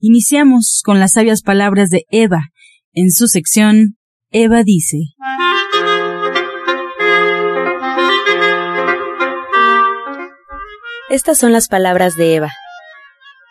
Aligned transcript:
Iniciamos 0.00 0.82
con 0.84 1.00
las 1.00 1.14
sabias 1.14 1.42
palabras 1.42 1.90
de 1.90 2.04
Eva. 2.12 2.50
En 2.92 3.10
su 3.10 3.26
sección, 3.26 3.98
Eva 4.30 4.62
dice. 4.62 4.98
Estas 11.10 11.36
son 11.38 11.52
las 11.52 11.66
palabras 11.66 12.14
de 12.14 12.36
Eva. 12.36 12.52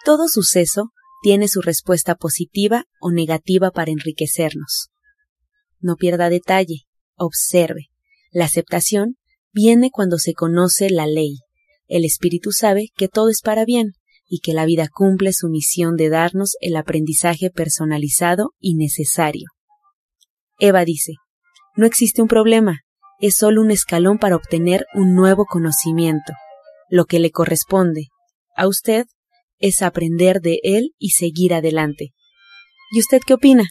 Todo 0.05 0.29
suceso 0.29 0.91
tiene 1.21 1.49
su 1.49 1.61
respuesta 1.61 2.15
positiva 2.15 2.85
o 3.01 3.11
negativa 3.11 3.71
para 3.71 3.91
enriquecernos. 3.91 4.87
No 5.81 5.97
pierda 5.97 6.29
detalle, 6.29 6.83
observe. 7.17 7.89
La 8.31 8.45
aceptación 8.45 9.17
viene 9.51 9.89
cuando 9.91 10.17
se 10.17 10.33
conoce 10.33 10.91
la 10.91 11.07
ley. 11.07 11.39
El 11.87 12.05
espíritu 12.05 12.53
sabe 12.53 12.87
que 12.95 13.09
todo 13.09 13.27
es 13.29 13.41
para 13.41 13.65
bien 13.65 13.95
y 14.27 14.39
que 14.39 14.53
la 14.53 14.65
vida 14.65 14.87
cumple 14.93 15.33
su 15.33 15.49
misión 15.49 15.95
de 15.95 16.09
darnos 16.09 16.55
el 16.59 16.75
aprendizaje 16.75 17.49
personalizado 17.49 18.53
y 18.59 18.75
necesario. 18.75 19.47
Eva 20.59 20.85
dice, 20.85 21.13
no 21.75 21.85
existe 21.85 22.21
un 22.21 22.27
problema, 22.27 22.81
es 23.19 23.35
solo 23.35 23.61
un 23.61 23.71
escalón 23.71 24.17
para 24.17 24.35
obtener 24.35 24.85
un 24.93 25.15
nuevo 25.15 25.45
conocimiento. 25.45 26.33
Lo 26.89 27.05
que 27.05 27.19
le 27.19 27.31
corresponde 27.31 28.07
a 28.55 28.67
usted 28.67 29.05
es 29.59 29.81
aprender 29.81 30.41
de 30.41 30.59
él 30.63 30.91
y 30.97 31.11
seguir 31.11 31.53
adelante. 31.53 32.13
¿Y 32.91 32.99
usted 32.99 33.19
qué 33.25 33.33
opina? 33.33 33.65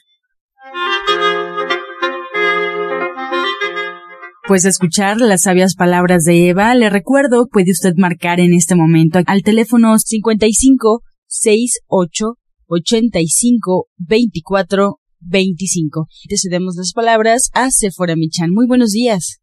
Pues 4.47 4.65
escuchar 4.65 5.17
las 5.19 5.43
sabias 5.43 5.75
palabras 5.75 6.23
de 6.23 6.49
Eva, 6.51 6.73
le 6.77 6.89
recuerdo, 6.89 7.49
puede 7.51 7.73
usted 7.75 7.99
marcar 7.99 8.39
en 8.39 8.55
este 8.55 8.77
momento 8.77 9.19
al 9.27 9.43
teléfono 9.43 9.99
55 9.99 11.03
68 11.27 12.39
85 12.71 13.87
24 13.99 15.03
25. 15.19 16.07
Te 16.31 16.37
cedemos 16.39 16.79
las 16.79 16.93
palabras 16.95 17.51
a 17.59 17.75
Sephora 17.75 18.15
Michan. 18.15 18.55
Muy 18.55 18.69
buenos 18.69 18.95
días. 18.95 19.43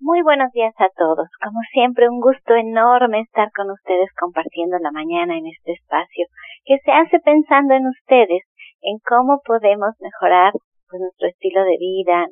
Muy 0.00 0.22
buenos 0.26 0.50
días 0.50 0.74
a 0.82 0.90
todos. 0.98 1.30
Como 1.38 1.62
siempre, 1.70 2.10
un 2.10 2.18
gusto 2.18 2.58
enorme 2.58 3.20
estar 3.20 3.46
con 3.54 3.70
ustedes 3.70 4.10
compartiendo 4.18 4.74
la 4.82 4.90
mañana 4.90 5.38
en 5.38 5.46
este 5.46 5.70
espacio 5.70 6.26
que 6.66 6.82
se 6.84 6.90
hace 6.90 7.22
pensando 7.22 7.74
en 7.74 7.86
ustedes, 7.86 8.42
en 8.82 8.98
cómo 9.06 9.38
podemos 9.46 9.94
mejorar 10.02 10.50
pues, 10.90 10.98
nuestro 10.98 11.28
estilo 11.28 11.62
de 11.62 11.78
vida, 11.78 12.26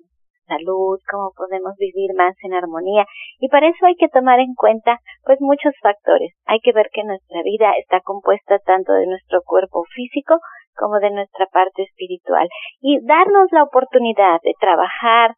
salud, 0.50 0.98
cómo 1.06 1.30
podemos 1.36 1.78
vivir 1.78 2.10
más 2.18 2.34
en 2.42 2.54
armonía. 2.54 3.06
Y 3.38 3.48
para 3.48 3.68
eso 3.68 3.86
hay 3.86 3.94
que 3.94 4.08
tomar 4.10 4.40
en 4.40 4.54
cuenta 4.54 4.98
pues 5.22 5.38
muchos 5.40 5.72
factores. 5.80 6.34
Hay 6.46 6.58
que 6.60 6.72
ver 6.72 6.90
que 6.92 7.04
nuestra 7.04 7.42
vida 7.42 7.70
está 7.78 8.00
compuesta 8.00 8.58
tanto 8.66 8.92
de 8.92 9.06
nuestro 9.06 9.42
cuerpo 9.46 9.84
físico 9.94 10.34
como 10.74 10.98
de 10.98 11.10
nuestra 11.10 11.46
parte 11.46 11.82
espiritual. 11.82 12.48
Y 12.80 12.98
darnos 13.06 13.46
la 13.52 13.62
oportunidad 13.62 14.40
de 14.42 14.54
trabajar 14.58 15.34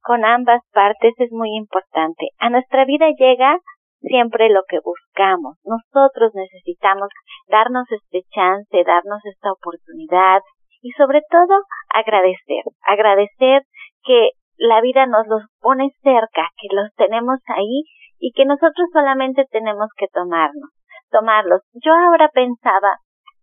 con 0.00 0.24
ambas 0.24 0.60
partes 0.72 1.12
es 1.18 1.32
muy 1.32 1.54
importante. 1.56 2.28
A 2.38 2.50
nuestra 2.50 2.84
vida 2.84 3.06
llega 3.18 3.58
siempre 4.00 4.50
lo 4.50 4.62
que 4.68 4.78
buscamos. 4.80 5.56
Nosotros 5.64 6.32
necesitamos 6.34 7.08
darnos 7.48 7.84
este 7.90 8.22
chance, 8.34 8.84
darnos 8.84 9.24
esta 9.24 9.52
oportunidad 9.52 10.40
y 10.82 10.90
sobre 10.92 11.22
todo 11.30 11.62
agradecer, 11.88 12.64
agradecer 12.82 13.62
que 14.04 14.30
la 14.56 14.80
vida 14.80 15.06
nos 15.06 15.26
los 15.26 15.42
pone 15.60 15.90
cerca, 16.02 16.48
que 16.56 16.74
los 16.74 16.92
tenemos 16.94 17.38
ahí 17.48 17.84
y 18.18 18.32
que 18.32 18.44
nosotros 18.44 18.88
solamente 18.92 19.44
tenemos 19.50 19.88
que 19.96 20.06
tomarnos, 20.12 20.70
tomarlos. 21.10 21.62
Yo 21.74 21.92
ahora 21.92 22.28
pensaba 22.32 22.98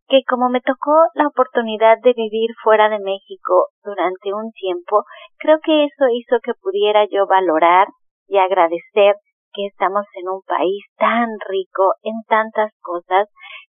que 0.07 0.23
como 0.27 0.49
me 0.49 0.59
tocó 0.59 0.91
la 1.13 1.27
oportunidad 1.27 1.97
de 2.03 2.13
vivir 2.13 2.51
fuera 2.63 2.89
de 2.89 2.99
México 2.99 3.67
durante 3.83 4.33
un 4.33 4.51
tiempo, 4.51 5.05
creo 5.37 5.59
que 5.63 5.85
eso 5.85 6.05
hizo 6.11 6.39
que 6.43 6.53
pudiera 6.61 7.05
yo 7.09 7.27
valorar 7.27 7.87
y 8.27 8.37
agradecer 8.37 9.15
que 9.53 9.65
estamos 9.67 10.05
en 10.15 10.29
un 10.29 10.41
país 10.47 10.83
tan 10.97 11.27
rico 11.47 11.93
en 12.03 12.15
tantas 12.27 12.71
cosas, 12.81 13.27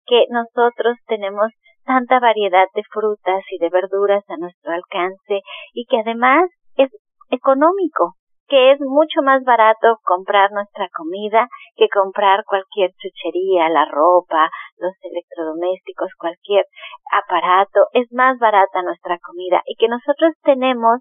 que 0.06 0.24
nosotros 0.30 0.96
tenemos 1.06 1.48
tanta 1.84 2.20
variedad 2.20 2.66
de 2.74 2.82
frutas 2.90 3.42
y 3.50 3.58
de 3.58 3.70
verduras 3.70 4.24
a 4.28 4.36
nuestro 4.36 4.72
alcance 4.72 5.40
y 5.72 5.86
que 5.86 6.00
además 6.00 6.48
es 6.76 6.90
económico, 7.30 8.14
que 8.48 8.72
es 8.72 8.80
mucho 8.80 9.22
más 9.22 9.44
barato 9.44 9.98
comprar 10.02 10.50
nuestra 10.50 10.88
comida 10.94 11.48
que 11.76 11.88
comprar 11.88 12.44
cualquier 12.44 12.91
chuchería, 12.98 13.68
la 13.68 13.86
ropa, 13.86 14.50
los 14.78 14.92
electrodomésticos, 15.02 16.10
cualquier 16.19 16.64
aparato, 17.12 17.86
es 17.92 18.12
más 18.12 18.38
barata 18.38 18.82
nuestra 18.82 19.19
comida 19.19 19.62
y 19.64 19.76
que 19.76 19.88
nosotros 19.88 20.34
tenemos 20.42 21.00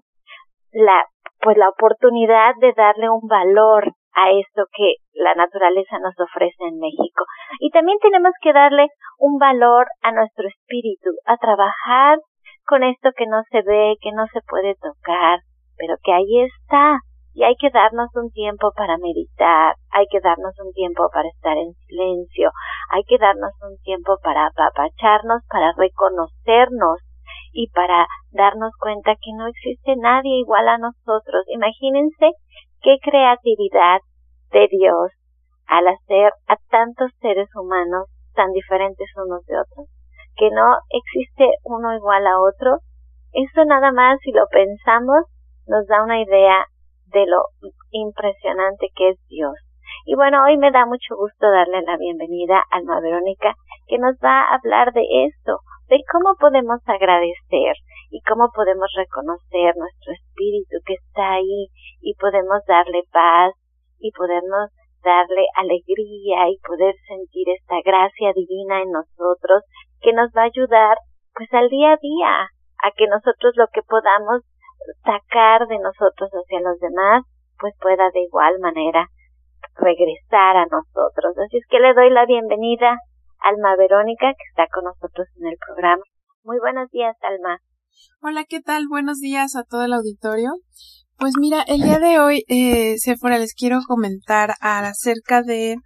la 0.72 1.04
pues 1.42 1.56
la 1.56 1.70
oportunidad 1.70 2.54
de 2.60 2.72
darle 2.76 3.08
un 3.08 3.26
valor 3.26 3.92
a 4.12 4.30
esto 4.30 4.64
que 4.72 4.96
la 5.14 5.34
naturaleza 5.34 5.98
nos 5.98 6.14
ofrece 6.20 6.64
en 6.64 6.78
México. 6.78 7.24
Y 7.60 7.70
también 7.70 7.98
tenemos 8.00 8.32
que 8.42 8.52
darle 8.52 8.88
un 9.18 9.38
valor 9.38 9.86
a 10.02 10.12
nuestro 10.12 10.46
espíritu, 10.48 11.10
a 11.24 11.36
trabajar 11.38 12.18
con 12.66 12.82
esto 12.82 13.10
que 13.16 13.26
no 13.26 13.42
se 13.50 13.62
ve, 13.62 13.96
que 14.00 14.12
no 14.12 14.26
se 14.32 14.40
puede 14.48 14.74
tocar, 14.74 15.40
pero 15.80 15.96
que 16.04 16.12
ahí 16.12 16.44
está. 16.44 17.00
Y 17.32 17.44
hay 17.44 17.54
que 17.56 17.70
darnos 17.70 18.10
un 18.16 18.30
tiempo 18.30 18.72
para 18.76 18.98
meditar, 18.98 19.74
hay 19.90 20.04
que 20.10 20.20
darnos 20.20 20.52
un 20.58 20.72
tiempo 20.72 21.08
para 21.12 21.28
estar 21.28 21.56
en 21.56 21.72
silencio, 21.86 22.50
hay 22.90 23.04
que 23.04 23.18
darnos 23.18 23.52
un 23.62 23.78
tiempo 23.84 24.18
para 24.22 24.46
apapacharnos, 24.46 25.40
para 25.48 25.72
reconocernos 25.76 26.98
y 27.52 27.70
para 27.70 28.06
darnos 28.32 28.72
cuenta 28.78 29.14
que 29.14 29.32
no 29.36 29.46
existe 29.46 29.94
nadie 29.96 30.40
igual 30.40 30.68
a 30.68 30.78
nosotros. 30.78 31.44
Imagínense 31.48 32.32
qué 32.82 32.98
creatividad 33.00 34.00
de 34.50 34.68
Dios 34.68 35.12
al 35.66 35.86
hacer 35.86 36.32
a 36.48 36.56
tantos 36.68 37.12
seres 37.20 37.48
humanos 37.54 38.06
tan 38.34 38.50
diferentes 38.52 39.08
unos 39.16 39.46
de 39.46 39.54
otros, 39.58 39.86
que 40.36 40.50
no 40.50 40.66
existe 40.90 41.48
uno 41.64 41.94
igual 41.94 42.26
a 42.26 42.40
otro. 42.40 42.78
Eso 43.32 43.64
nada 43.64 43.92
más 43.92 44.18
si 44.22 44.32
lo 44.32 44.46
pensamos 44.50 45.24
nos 45.66 45.86
da 45.86 46.02
una 46.02 46.20
idea 46.20 46.64
de 47.06 47.26
lo 47.26 47.42
impresionante 47.90 48.88
que 48.94 49.10
es 49.10 49.18
Dios. 49.28 49.54
Y 50.06 50.14
bueno, 50.14 50.44
hoy 50.44 50.56
me 50.56 50.70
da 50.70 50.86
mucho 50.86 51.16
gusto 51.16 51.50
darle 51.50 51.82
la 51.82 51.96
bienvenida 51.96 52.58
a 52.58 52.76
Alma 52.76 53.00
Verónica, 53.00 53.54
que 53.86 53.98
nos 53.98 54.16
va 54.24 54.42
a 54.42 54.54
hablar 54.54 54.92
de 54.92 55.04
esto, 55.26 55.58
de 55.88 55.98
cómo 56.12 56.36
podemos 56.38 56.80
agradecer 56.86 57.74
y 58.10 58.20
cómo 58.22 58.50
podemos 58.54 58.88
reconocer 58.96 59.74
nuestro 59.76 60.12
espíritu 60.12 60.78
que 60.86 60.94
está 60.94 61.34
ahí 61.34 61.68
y 62.00 62.14
podemos 62.14 62.64
darle 62.66 63.02
paz 63.12 63.52
y 63.98 64.12
podernos 64.12 64.70
darle 65.02 65.46
alegría 65.56 66.48
y 66.48 66.58
poder 66.66 66.94
sentir 67.08 67.48
esta 67.50 67.80
gracia 67.84 68.32
divina 68.34 68.82
en 68.82 68.92
nosotros 68.92 69.64
que 70.00 70.12
nos 70.12 70.30
va 70.36 70.42
a 70.42 70.52
ayudar 70.52 70.96
pues 71.34 71.52
al 71.54 71.68
día 71.68 71.92
a 71.92 71.98
día 72.00 72.50
a 72.82 72.90
que 72.96 73.06
nosotros 73.06 73.54
lo 73.56 73.66
que 73.72 73.82
podamos 73.82 74.42
sacar 75.04 75.66
de 75.68 75.78
nosotros 75.78 76.30
hacia 76.30 76.60
los 76.60 76.78
demás, 76.80 77.24
pues 77.58 77.74
pueda 77.80 78.10
de 78.12 78.20
igual 78.20 78.58
manera 78.60 79.06
regresar 79.76 80.56
a 80.56 80.66
nosotros. 80.66 81.36
Así 81.38 81.58
es 81.58 81.66
que 81.68 81.80
le 81.80 81.94
doy 81.94 82.10
la 82.10 82.26
bienvenida 82.26 82.92
a 82.92 83.48
Alma 83.48 83.76
Verónica, 83.76 84.32
que 84.32 84.44
está 84.50 84.66
con 84.72 84.84
nosotros 84.84 85.28
en 85.40 85.48
el 85.48 85.56
programa. 85.56 86.02
Muy 86.44 86.58
buenos 86.58 86.90
días, 86.90 87.16
Alma. 87.22 87.58
Hola, 88.22 88.44
¿qué 88.48 88.60
tal? 88.60 88.86
Buenos 88.88 89.18
días 89.18 89.56
a 89.56 89.64
todo 89.64 89.84
el 89.84 89.92
auditorio. 89.92 90.50
Pues 91.18 91.34
mira, 91.38 91.62
el 91.68 91.82
día 91.82 91.98
de 91.98 92.18
hoy, 92.18 92.44
eh, 92.48 92.96
Sephora, 92.96 93.38
les 93.38 93.54
quiero 93.54 93.80
comentar 93.86 94.54
acerca 94.60 95.42
de 95.42 95.76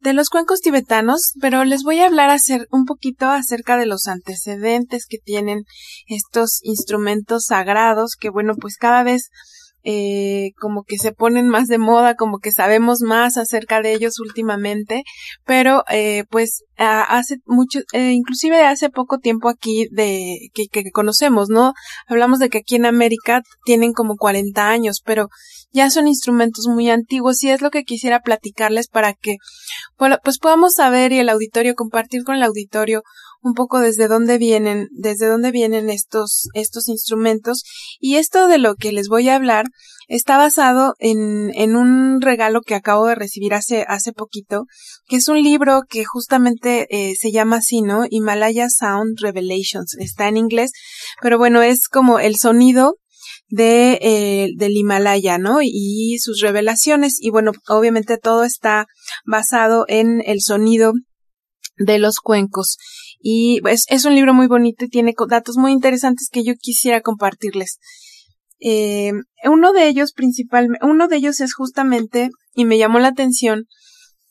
de 0.00 0.12
los 0.14 0.30
cuencos 0.30 0.60
tibetanos, 0.60 1.34
pero 1.40 1.64
les 1.64 1.82
voy 1.82 1.98
a 1.98 2.06
hablar 2.06 2.30
hacer 2.30 2.66
un 2.70 2.84
poquito 2.84 3.28
acerca 3.28 3.76
de 3.76 3.86
los 3.86 4.06
antecedentes 4.06 5.06
que 5.06 5.18
tienen 5.18 5.64
estos 6.06 6.60
instrumentos 6.62 7.46
sagrados 7.46 8.16
que 8.18 8.30
bueno, 8.30 8.54
pues 8.56 8.76
cada 8.76 9.02
vez 9.02 9.30
eh, 9.82 10.50
como 10.58 10.84
que 10.84 10.98
se 10.98 11.12
ponen 11.12 11.48
más 11.48 11.68
de 11.68 11.78
moda, 11.78 12.14
como 12.14 12.38
que 12.38 12.52
sabemos 12.52 13.00
más 13.00 13.36
acerca 13.36 13.80
de 13.80 13.94
ellos 13.94 14.20
últimamente, 14.20 15.04
pero 15.44 15.84
eh, 15.90 16.24
pues 16.30 16.64
hace 16.76 17.36
mucho, 17.44 17.80
eh, 17.92 18.12
inclusive 18.12 18.62
hace 18.62 18.88
poco 18.88 19.18
tiempo 19.18 19.50
aquí 19.50 19.86
de 19.90 20.48
que, 20.54 20.66
que 20.68 20.90
conocemos, 20.90 21.50
¿no? 21.50 21.74
Hablamos 22.06 22.38
de 22.38 22.48
que 22.48 22.58
aquí 22.58 22.76
en 22.76 22.86
América 22.86 23.42
tienen 23.64 23.92
como 23.92 24.16
40 24.16 24.68
años, 24.68 25.02
pero 25.04 25.28
ya 25.72 25.90
son 25.90 26.08
instrumentos 26.08 26.66
muy 26.68 26.90
antiguos 26.90 27.42
y 27.44 27.50
es 27.50 27.60
lo 27.60 27.70
que 27.70 27.84
quisiera 27.84 28.20
platicarles 28.20 28.88
para 28.88 29.12
que 29.12 29.36
bueno, 29.98 30.18
pues 30.24 30.38
podamos 30.38 30.74
saber 30.74 31.12
y 31.12 31.18
el 31.18 31.28
auditorio 31.28 31.74
compartir 31.74 32.24
con 32.24 32.36
el 32.36 32.42
auditorio 32.42 33.02
un 33.42 33.54
poco 33.54 33.80
desde 33.80 34.08
dónde 34.08 34.38
vienen, 34.38 34.88
desde 34.92 35.26
dónde 35.26 35.50
vienen 35.50 35.90
estos, 35.90 36.48
estos 36.54 36.88
instrumentos. 36.88 37.62
Y 37.98 38.16
esto 38.16 38.48
de 38.48 38.58
lo 38.58 38.74
que 38.74 38.92
les 38.92 39.08
voy 39.08 39.28
a 39.28 39.36
hablar 39.36 39.66
está 40.08 40.36
basado 40.36 40.94
en, 40.98 41.52
en 41.54 41.76
un 41.76 42.20
regalo 42.20 42.60
que 42.62 42.74
acabo 42.74 43.06
de 43.06 43.14
recibir 43.14 43.54
hace, 43.54 43.84
hace 43.88 44.12
poquito, 44.12 44.64
que 45.06 45.16
es 45.16 45.28
un 45.28 45.42
libro 45.42 45.82
que 45.88 46.04
justamente 46.04 46.86
eh, 46.90 47.14
se 47.16 47.30
llama 47.30 47.56
así, 47.56 47.80
¿no? 47.80 48.04
Himalaya 48.10 48.68
Sound 48.68 49.18
Revelations. 49.20 49.94
Está 49.98 50.28
en 50.28 50.36
inglés, 50.36 50.72
pero 51.22 51.38
bueno, 51.38 51.62
es 51.62 51.88
como 51.88 52.18
el 52.18 52.36
sonido 52.36 52.96
de 53.48 53.98
eh, 54.00 54.48
del 54.56 54.76
Himalaya, 54.76 55.38
¿no? 55.38 55.58
Y 55.62 56.18
sus 56.20 56.40
revelaciones 56.40 57.18
y 57.20 57.30
bueno, 57.30 57.52
obviamente 57.68 58.18
todo 58.18 58.44
está 58.44 58.86
basado 59.24 59.84
en 59.88 60.22
el 60.24 60.40
sonido 60.40 60.92
de 61.76 61.98
los 61.98 62.18
cuencos 62.18 62.76
y 63.20 63.60
pues, 63.60 63.84
es 63.88 64.04
un 64.04 64.14
libro 64.14 64.32
muy 64.34 64.46
bonito 64.46 64.84
y 64.84 64.88
tiene 64.88 65.12
datos 65.28 65.56
muy 65.56 65.72
interesantes 65.72 66.28
que 66.30 66.42
yo 66.42 66.54
quisiera 66.58 67.02
compartirles. 67.02 67.78
Eh, 68.60 69.12
uno 69.44 69.72
de 69.72 69.88
ellos 69.88 70.12
principalmente, 70.12 70.84
uno 70.84 71.08
de 71.08 71.16
ellos 71.16 71.40
es 71.40 71.54
justamente, 71.54 72.30
y 72.54 72.64
me 72.64 72.78
llamó 72.78 72.98
la 72.98 73.08
atención, 73.08 73.66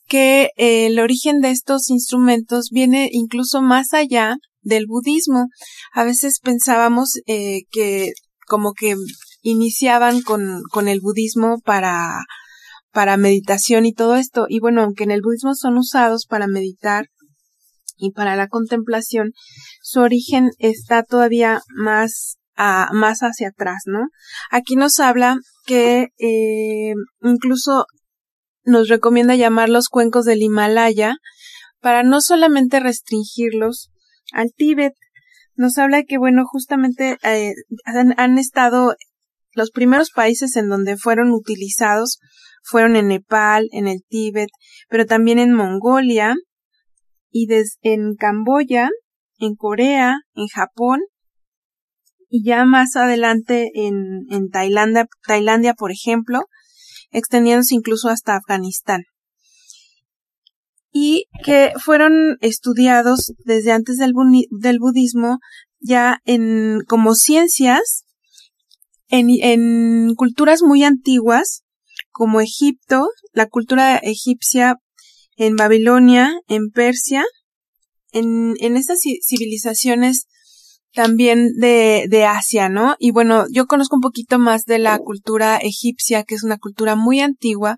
que 0.06 0.50
eh, 0.56 0.86
el 0.86 0.98
origen 0.98 1.40
de 1.40 1.50
estos 1.50 1.88
instrumentos 1.88 2.70
viene 2.72 3.08
incluso 3.12 3.62
más 3.62 3.94
allá 3.94 4.36
del 4.62 4.86
budismo. 4.86 5.46
A 5.92 6.04
veces 6.04 6.40
pensábamos 6.40 7.20
eh, 7.26 7.62
que 7.70 8.12
como 8.46 8.72
que 8.72 8.96
iniciaban 9.42 10.22
con, 10.22 10.62
con 10.72 10.88
el 10.88 11.00
budismo 11.00 11.60
para, 11.64 12.18
para 12.92 13.16
meditación 13.16 13.86
y 13.86 13.92
todo 13.92 14.16
esto. 14.16 14.46
Y 14.48 14.58
bueno, 14.58 14.82
aunque 14.82 15.04
en 15.04 15.12
el 15.12 15.22
budismo 15.22 15.54
son 15.54 15.78
usados 15.78 16.26
para 16.26 16.48
meditar, 16.48 17.06
y 18.00 18.12
para 18.12 18.36
la 18.36 18.48
contemplación, 18.48 19.32
su 19.82 20.00
origen 20.00 20.50
está 20.58 21.02
todavía 21.02 21.60
más, 21.74 22.38
más 22.56 23.20
hacia 23.20 23.48
atrás, 23.48 23.82
¿no? 23.86 24.08
Aquí 24.50 24.76
nos 24.76 24.98
habla 25.00 25.38
que 25.66 26.08
eh, 26.18 26.94
incluso 27.22 27.86
nos 28.64 28.88
recomienda 28.88 29.34
llamar 29.34 29.68
los 29.68 29.88
cuencos 29.88 30.24
del 30.24 30.42
Himalaya 30.42 31.16
para 31.80 32.02
no 32.02 32.20
solamente 32.20 32.80
restringirlos 32.80 33.90
al 34.32 34.50
Tíbet, 34.54 34.94
nos 35.56 35.76
habla 35.78 36.02
que, 36.04 36.18
bueno, 36.18 36.44
justamente 36.46 37.18
eh, 37.22 37.52
han, 37.84 38.18
han, 38.18 38.38
estado 38.38 38.94
los 39.54 39.70
primeros 39.70 40.10
países 40.10 40.56
en 40.56 40.68
donde 40.68 40.96
fueron 40.96 41.32
utilizados 41.32 42.18
fueron 42.62 42.96
en 42.96 43.08
Nepal, 43.08 43.68
en 43.72 43.88
el 43.88 44.02
Tíbet, 44.08 44.48
pero 44.88 45.06
también 45.06 45.38
en 45.38 45.52
Mongolia, 45.52 46.34
y 47.30 47.48
en 47.82 48.14
Camboya, 48.16 48.90
en 49.38 49.54
Corea, 49.54 50.16
en 50.34 50.46
Japón 50.48 51.00
y 52.28 52.44
ya 52.44 52.64
más 52.64 52.94
adelante 52.94 53.70
en, 53.74 54.26
en 54.30 54.50
Tailandia, 54.50 55.08
Tailandia, 55.26 55.74
por 55.74 55.90
ejemplo, 55.90 56.42
extendiéndose 57.10 57.74
incluso 57.74 58.08
hasta 58.08 58.36
Afganistán. 58.36 59.02
Y 60.92 61.26
que 61.44 61.72
fueron 61.82 62.36
estudiados 62.40 63.32
desde 63.44 63.72
antes 63.72 63.96
del, 63.96 64.12
del 64.50 64.78
budismo 64.78 65.38
ya 65.80 66.18
en, 66.24 66.80
como 66.86 67.14
ciencias 67.14 68.04
en, 69.08 69.28
en 69.42 70.14
culturas 70.14 70.62
muy 70.62 70.84
antiguas 70.84 71.62
como 72.10 72.40
Egipto, 72.40 73.08
la 73.32 73.46
cultura 73.46 73.96
egipcia 73.96 74.76
en 75.40 75.56
Babilonia, 75.56 76.34
en 76.48 76.68
Persia, 76.70 77.24
en, 78.12 78.52
en 78.60 78.76
estas 78.76 78.98
civilizaciones 79.26 80.26
también 80.92 81.52
de, 81.58 82.08
de 82.10 82.26
Asia, 82.26 82.68
¿no? 82.68 82.94
Y 82.98 83.10
bueno, 83.12 83.46
yo 83.50 83.64
conozco 83.64 83.96
un 83.96 84.02
poquito 84.02 84.38
más 84.38 84.64
de 84.64 84.78
la 84.78 84.98
cultura 84.98 85.56
egipcia, 85.56 86.24
que 86.24 86.34
es 86.34 86.42
una 86.42 86.58
cultura 86.58 86.94
muy 86.94 87.20
antigua, 87.20 87.76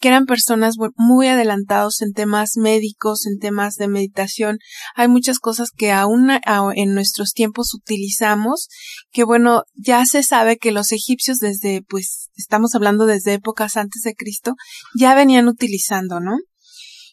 que 0.00 0.08
eran 0.08 0.26
personas 0.26 0.74
muy 0.96 1.28
adelantados 1.28 2.02
en 2.02 2.12
temas 2.12 2.56
médicos, 2.56 3.24
en 3.24 3.38
temas 3.38 3.76
de 3.76 3.88
meditación. 3.88 4.58
Hay 4.94 5.08
muchas 5.08 5.38
cosas 5.38 5.70
que 5.74 5.92
aún 5.92 6.28
en 6.74 6.94
nuestros 6.94 7.32
tiempos 7.32 7.72
utilizamos, 7.72 8.68
que 9.12 9.24
bueno, 9.24 9.62
ya 9.74 10.04
se 10.04 10.22
sabe 10.22 10.58
que 10.58 10.72
los 10.72 10.92
egipcios 10.92 11.38
desde, 11.38 11.80
pues, 11.88 12.28
estamos 12.36 12.74
hablando 12.74 13.06
desde 13.06 13.32
épocas 13.34 13.78
antes 13.78 14.02
de 14.02 14.14
Cristo, 14.14 14.56
ya 14.94 15.14
venían 15.14 15.48
utilizando, 15.48 16.20
¿no? 16.20 16.36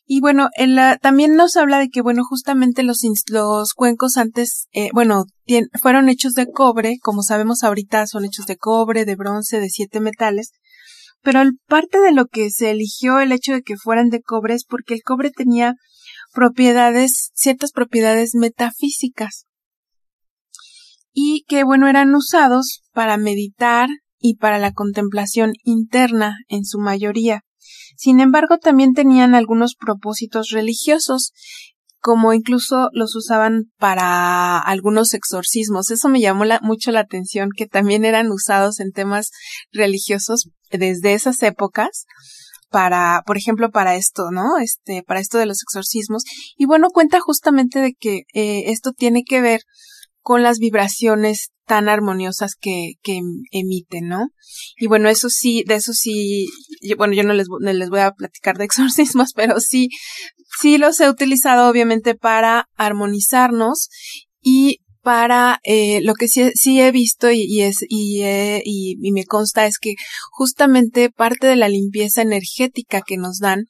Y 0.07 0.21
bueno, 0.21 0.49
también 1.01 1.35
nos 1.35 1.55
habla 1.55 1.79
de 1.79 1.89
que, 1.89 2.01
bueno, 2.01 2.23
justamente 2.23 2.83
los, 2.83 3.01
los 3.29 3.73
cuencos 3.73 4.17
antes, 4.17 4.67
eh, 4.71 4.89
bueno, 4.93 5.25
fueron 5.81 6.09
hechos 6.09 6.33
de 6.33 6.51
cobre, 6.51 6.97
como 7.01 7.23
sabemos 7.23 7.63
ahorita 7.63 8.05
son 8.05 8.23
hechos 8.23 8.45
de 8.45 8.55
cobre, 8.55 9.05
de 9.05 9.15
bronce, 9.15 9.59
de 9.59 9.69
siete 9.69 9.99
metales, 9.99 10.51
pero 11.23 11.41
parte 11.67 11.99
de 11.99 12.11
lo 12.11 12.27
que 12.27 12.51
se 12.51 12.69
eligió 12.69 13.19
el 13.19 13.31
hecho 13.31 13.53
de 13.53 13.63
que 13.63 13.77
fueran 13.77 14.09
de 14.09 14.21
cobre 14.21 14.53
es 14.53 14.63
porque 14.63 14.93
el 14.93 15.01
cobre 15.01 15.31
tenía 15.31 15.73
propiedades, 16.33 17.31
ciertas 17.33 17.71
propiedades 17.71 18.35
metafísicas 18.35 19.47
y 21.13 21.45
que, 21.47 21.63
bueno, 21.63 21.87
eran 21.87 22.13
usados 22.13 22.83
para 22.93 23.17
meditar 23.17 23.89
y 24.19 24.35
para 24.35 24.59
la 24.59 24.73
contemplación 24.73 25.53
interna 25.63 26.37
en 26.47 26.65
su 26.65 26.77
mayoría. 26.77 27.41
Sin 27.97 28.19
embargo, 28.19 28.57
también 28.57 28.93
tenían 28.93 29.35
algunos 29.35 29.75
propósitos 29.75 30.49
religiosos, 30.49 31.31
como 31.99 32.33
incluso 32.33 32.89
los 32.93 33.15
usaban 33.15 33.71
para 33.79 34.59
algunos 34.59 35.13
exorcismos. 35.13 35.89
Eso 35.89 36.07
me 36.09 36.21
llamó 36.21 36.45
mucho 36.61 36.91
la 36.91 36.99
atención, 36.99 37.49
que 37.55 37.65
también 37.65 38.05
eran 38.05 38.31
usados 38.31 38.79
en 38.79 38.91
temas 38.91 39.31
religiosos 39.71 40.49
desde 40.69 41.13
esas 41.13 41.41
épocas 41.41 42.05
para, 42.69 43.23
por 43.25 43.37
ejemplo, 43.37 43.71
para 43.71 43.95
esto, 43.95 44.31
¿no? 44.31 44.57
Este, 44.57 45.01
para 45.01 45.19
esto 45.19 45.37
de 45.37 45.45
los 45.45 45.61
exorcismos. 45.63 46.23
Y 46.57 46.65
bueno, 46.65 46.89
cuenta 46.89 47.19
justamente 47.19 47.79
de 47.79 47.93
que 47.93 48.23
eh, 48.33 48.63
esto 48.67 48.91
tiene 48.91 49.23
que 49.23 49.41
ver 49.41 49.61
con 50.25 50.41
las 50.41 50.57
vibraciones 50.57 51.51
tan 51.67 51.87
armoniosas 51.87 52.55
que, 52.59 52.93
que 53.03 53.21
emiten, 53.51 54.07
¿no? 54.07 54.29
Y 54.75 54.87
bueno, 54.87 55.07
eso 55.07 55.29
sí, 55.29 55.63
de 55.67 55.75
eso 55.75 55.93
sí, 55.93 56.47
bueno, 56.97 57.13
yo 57.13 57.21
no 57.21 57.33
les, 57.33 57.45
les 57.59 57.89
voy 57.91 57.99
a 57.99 58.09
platicar 58.09 58.57
de 58.57 58.63
exorcismos, 58.65 59.33
pero 59.35 59.59
sí, 59.59 59.89
sí 60.59 60.79
los 60.79 60.99
he 60.99 61.11
utilizado 61.11 61.69
obviamente 61.69 62.15
para 62.15 62.67
armonizarnos 62.75 63.89
y 64.41 64.79
para 65.05 65.59
eh, 65.61 66.01
lo 66.01 66.15
que 66.15 66.27
sí, 66.27 66.49
sí, 66.55 66.81
he 66.81 66.91
visto 66.91 67.29
y, 67.29 67.61
es 67.61 67.85
y, 67.87 68.23
y, 68.23 68.97
y, 68.99 69.11
me 69.11 69.23
consta 69.23 69.67
es 69.67 69.77
que 69.77 69.93
justamente 70.31 71.11
parte 71.11 71.45
de 71.45 71.55
la 71.55 71.69
limpieza 71.69 72.23
energética 72.23 73.03
que 73.05 73.15
nos 73.15 73.37
dan 73.37 73.65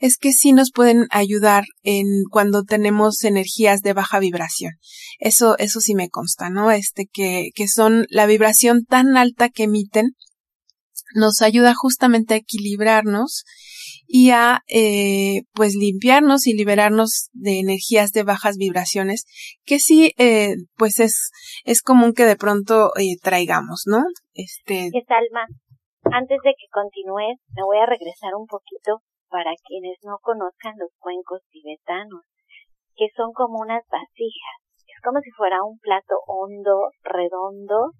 es 0.00 0.16
que 0.16 0.32
sí 0.32 0.52
nos 0.52 0.72
pueden 0.72 1.06
ayudar 1.10 1.66
en 1.84 2.24
cuando 2.28 2.64
tenemos 2.64 3.22
energías 3.22 3.82
de 3.82 3.92
baja 3.92 4.18
vibración. 4.18 4.72
Eso, 5.20 5.56
eso 5.58 5.80
sí 5.80 5.94
me 5.94 6.08
consta, 6.08 6.50
¿no? 6.50 6.72
Este 6.72 7.06
que, 7.06 7.50
que 7.54 7.68
son 7.68 8.04
la 8.10 8.26
vibración 8.26 8.84
tan 8.84 9.16
alta 9.16 9.50
que 9.50 9.62
emiten 9.62 10.16
nos 11.14 11.42
ayuda 11.42 11.74
justamente 11.74 12.34
a 12.34 12.38
equilibrarnos 12.38 13.44
y 14.06 14.30
a 14.30 14.60
eh, 14.68 15.42
pues 15.54 15.74
limpiarnos 15.74 16.46
y 16.46 16.54
liberarnos 16.54 17.30
de 17.32 17.60
energías 17.60 18.12
de 18.12 18.24
bajas 18.24 18.56
vibraciones 18.56 19.24
que 19.64 19.78
sí 19.78 20.12
eh, 20.18 20.54
pues 20.76 21.00
es 21.00 21.30
es 21.64 21.82
común 21.82 22.12
que 22.12 22.24
de 22.24 22.36
pronto 22.36 22.90
eh, 22.96 23.16
traigamos 23.22 23.84
no 23.86 24.02
este 24.34 24.86
es 24.86 25.10
alma 25.10 25.46
antes 26.10 26.38
de 26.44 26.50
que 26.50 26.66
continúes 26.70 27.38
me 27.56 27.62
voy 27.64 27.78
a 27.78 27.86
regresar 27.86 28.34
un 28.34 28.46
poquito 28.46 29.02
para 29.28 29.52
quienes 29.66 29.96
no 30.02 30.18
conozcan 30.20 30.74
los 30.78 30.90
cuencos 30.98 31.40
tibetanos 31.50 32.22
que 32.96 33.08
son 33.16 33.32
como 33.32 33.60
unas 33.60 33.82
vasijas. 33.90 34.58
Es 34.86 35.00
como 35.02 35.20
si 35.20 35.30
fuera 35.30 35.64
un 35.64 35.78
plato 35.78 36.14
hondo 36.26 36.90
redondo 37.02 37.92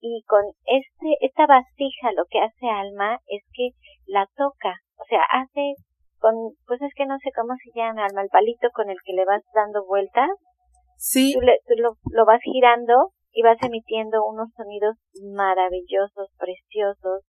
y 0.00 0.22
con 0.28 0.44
este 0.66 1.16
esta 1.20 1.46
vasija 1.46 2.12
lo 2.14 2.24
que 2.28 2.40
hace 2.40 2.68
alma 2.68 3.18
es 3.26 3.42
que 3.52 3.70
la 4.06 4.28
toca 4.36 4.80
o 4.96 5.04
sea, 5.08 5.22
hace 5.30 5.74
con, 6.18 6.34
pues 6.66 6.80
es 6.80 6.92
que 6.96 7.04
no 7.06 7.18
sé 7.18 7.30
cómo 7.36 7.54
se 7.60 7.70
llama, 7.78 8.06
el 8.06 8.28
palito 8.30 8.68
con 8.72 8.88
el 8.88 8.96
que 9.04 9.12
le 9.12 9.24
vas 9.24 9.42
dando 9.54 9.84
vueltas. 9.84 10.30
Sí. 10.96 11.34
Tú, 11.34 11.40
lo, 11.76 11.96
lo, 12.12 12.24
vas 12.24 12.40
girando 12.40 13.12
y 13.32 13.42
vas 13.42 13.58
emitiendo 13.62 14.24
unos 14.24 14.48
sonidos 14.56 14.96
maravillosos, 15.34 16.30
preciosos, 16.38 17.20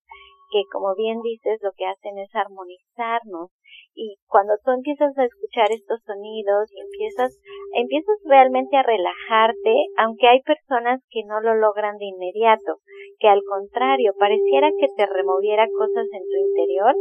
que 0.50 0.62
como 0.72 0.94
bien 0.94 1.20
dices 1.20 1.58
lo 1.62 1.72
que 1.76 1.86
hacen 1.86 2.18
es 2.18 2.34
armonizarnos 2.34 3.50
y 3.94 4.16
cuando 4.28 4.54
tú 4.64 4.70
empiezas 4.70 5.16
a 5.18 5.24
escuchar 5.24 5.72
estos 5.72 6.00
sonidos 6.04 6.70
y 6.70 6.80
empiezas 6.80 7.40
empiezas 7.74 8.16
realmente 8.24 8.76
a 8.76 8.82
relajarte 8.82 9.74
aunque 9.98 10.28
hay 10.28 10.42
personas 10.42 11.00
que 11.10 11.24
no 11.24 11.40
lo 11.40 11.54
logran 11.54 11.96
de 11.96 12.06
inmediato 12.06 12.78
que 13.18 13.28
al 13.28 13.42
contrario 13.42 14.12
pareciera 14.18 14.70
que 14.78 14.86
te 14.96 15.06
removiera 15.06 15.66
cosas 15.76 16.06
en 16.12 16.22
tu 16.22 16.36
interior 16.36 16.94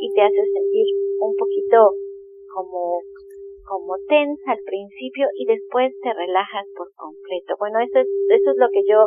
y 0.00 0.12
te 0.12 0.22
hace 0.22 0.42
sentir 0.52 0.86
un 1.18 1.34
poquito 1.36 1.94
como 2.52 3.02
como 3.68 4.00
tensa 4.08 4.52
al 4.52 4.64
principio 4.64 5.28
y 5.36 5.44
después 5.44 5.92
te 6.00 6.08
relajas 6.14 6.64
por 6.74 6.88
completo. 6.96 7.52
Bueno, 7.58 7.78
eso 7.80 8.00
es, 8.00 8.08
eso 8.32 8.50
es 8.50 8.56
lo 8.56 8.70
que 8.72 8.80
yo 8.88 9.04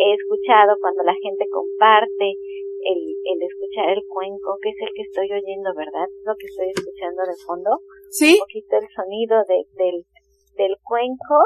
he 0.00 0.14
escuchado 0.14 0.80
cuando 0.80 1.04
la 1.04 1.12
gente 1.20 1.44
comparte 1.52 2.40
el, 2.88 3.00
el 3.20 3.38
escuchar 3.44 3.90
el 3.90 4.02
cuenco, 4.08 4.56
que 4.62 4.70
es 4.70 4.80
el 4.80 4.88
que 4.96 5.02
estoy 5.02 5.28
oyendo, 5.28 5.74
¿verdad? 5.76 6.08
Lo 6.24 6.34
que 6.40 6.46
estoy 6.46 6.72
escuchando 6.72 7.20
de 7.20 7.36
fondo. 7.44 7.70
Sí. 8.08 8.40
Un 8.40 8.48
poquito 8.48 8.76
el 8.80 8.88
sonido 8.96 9.44
de, 9.44 9.68
del, 9.76 10.04
del 10.56 10.74
cuenco 10.88 11.36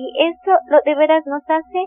y 0.00 0.32
esto 0.32 0.52
lo 0.72 0.80
de 0.84 0.94
veras 0.96 1.26
nos 1.26 1.42
hace 1.44 1.80